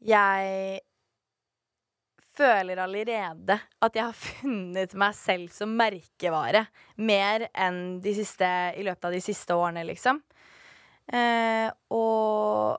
[0.07, 0.81] jeg
[2.41, 6.67] føler allerede at jeg har funnet meg selv som merkevare.
[7.03, 10.23] Mer enn siste, i løpet av de siste årene, liksom.
[11.11, 12.79] Eh, og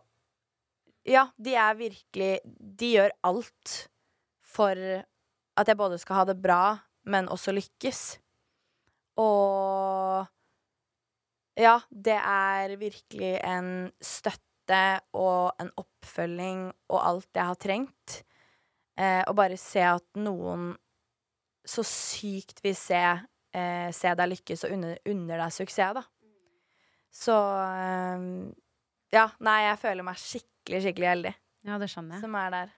[1.03, 3.73] ja, de er virkelig De gjør alt
[4.45, 4.77] for
[5.59, 6.77] at jeg både skal ha det bra,
[7.11, 8.21] men også lykkes.
[9.21, 10.27] Og
[11.59, 14.81] ja, det er virkelig en støtte
[15.17, 18.21] og en oppfølging og alt jeg har trengt.
[18.99, 20.71] Eh, å bare se at noen
[21.67, 23.01] så sykt vil se,
[23.53, 26.03] eh, se deg lykkes og unner deg suksess, da.
[27.11, 28.27] Så eh,
[29.11, 31.33] ja, nei, jeg føler meg skikkelig, skikkelig heldig
[31.67, 32.23] Ja, det skjønner jeg.
[32.23, 32.77] som er der.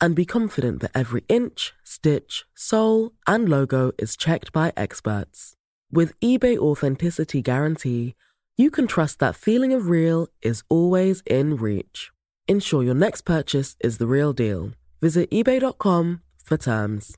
[0.00, 5.54] and be confident that every inch, stitch, sole, and logo is checked by experts.
[5.92, 8.14] With eBay Authenticity Guarantee,
[8.56, 12.10] you can trust that feeling of real is always in reach.
[12.46, 14.72] Ensure your next purchase is the real deal.
[15.00, 17.16] Visit eBay.com for terms.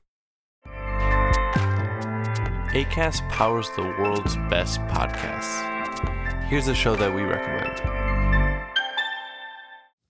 [2.73, 5.69] ACAST powers the world's best podcasts.
[6.45, 8.02] Here's a show that we recommend.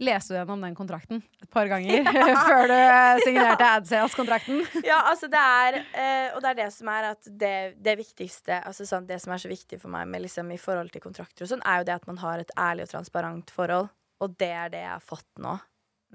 [0.00, 2.06] leste du gjennom den kontrakten et par ganger
[2.48, 4.62] før du signerte AdSales-kontrakten?
[4.90, 8.60] ja, altså det er eh, Og det er det som er at det, det viktigste
[8.64, 11.46] altså sånn, Det som er så viktig for meg med, liksom, i forhold til kontrakter
[11.46, 13.90] og sånn, er jo det at man har et ærlig og transparent forhold.
[14.20, 15.56] Og det er det jeg har fått nå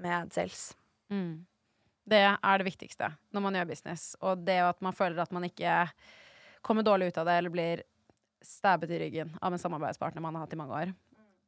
[0.02, 0.68] med AdSales.
[1.10, 1.46] Mm.
[2.06, 4.08] Det er det viktigste når man gjør business.
[4.22, 5.84] Og det at man føler at man ikke
[6.66, 7.82] kommer dårlig ut av det, eller blir
[8.42, 10.92] stabbet i ryggen av en samarbeidspartner man har hatt i mange år.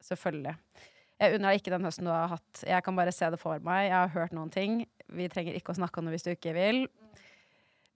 [0.05, 0.55] Selvfølgelig.
[1.19, 2.63] Jeg unner deg ikke den høsten du har hatt.
[2.63, 3.89] Jeg kan bare se det for meg.
[3.89, 4.85] Jeg har hørt noen ting.
[5.11, 6.85] Vi trenger ikke å snakke om det hvis du ikke vil.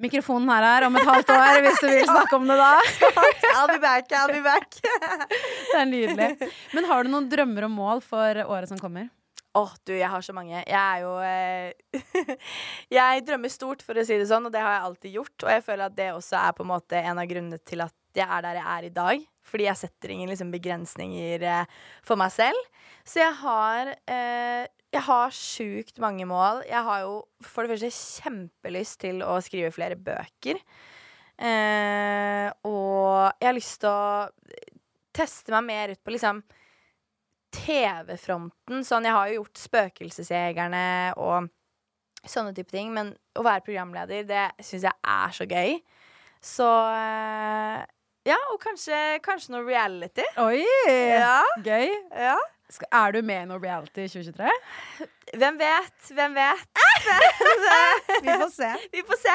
[0.03, 2.73] Mikrofonen her er om et halvt år hvis du vil snakke om det da.
[3.55, 4.81] I'll be back, I'll be back.
[5.70, 6.51] det er nydelig.
[6.75, 9.07] Men har du noen drømmer og mål for året som kommer?
[9.55, 10.57] Åh, oh, du, jeg har så mange.
[10.57, 12.37] Jeg er jo eh,
[12.99, 15.37] Jeg drømmer stort, for å si det sånn, og det har jeg alltid gjort.
[15.45, 17.95] Og jeg føler at det også er på en måte en av grunnene til at
[18.16, 19.27] jeg er der jeg er i dag.
[19.47, 21.74] Fordi jeg setter ingen liksom, begrensninger eh,
[22.07, 22.70] for meg selv.
[23.05, 26.62] Så jeg har eh, Jeg har sjukt mange mål.
[26.68, 30.61] Jeg har jo for det første kjempelyst til å skrive flere bøker.
[31.40, 34.28] Eh, og jeg har lyst til å
[35.16, 36.43] teste meg mer ut på liksom
[37.53, 38.84] TV-fronten.
[38.84, 40.84] Sånn, jeg har jo gjort Spøkelsesjegerne
[41.20, 41.51] og
[42.22, 45.76] sånne type ting, men å være programleder, det syns jeg er så gøy.
[46.43, 47.82] Så eh,
[48.29, 50.25] ja, og kanskje, kanskje noe reality.
[50.43, 50.62] Oi!
[50.89, 51.41] Ja.
[51.64, 51.89] Gøy.
[52.14, 52.37] Ja.
[52.89, 55.09] Er du med i noe reality i 2023?
[55.41, 56.11] Hvem vet?
[56.14, 56.83] Hvem vet?
[58.25, 58.70] Vi får se.
[58.95, 59.35] Vi får se.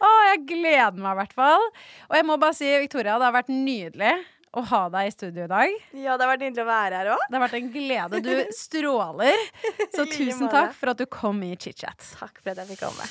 [0.00, 1.66] Å, jeg gleder meg i hvert fall.
[2.08, 4.14] Og jeg må bare si, Victoria, det har vært nydelig
[4.50, 5.74] å ha deg i studio i dag.
[5.94, 7.24] Ja, det har vært nydelig å være her òg.
[7.28, 8.22] Det har vært en glede.
[8.24, 9.48] Du stråler.
[9.96, 12.14] Så tusen takk for at du kom i chit-chat.
[12.18, 13.10] Takk for at jeg fikk komme.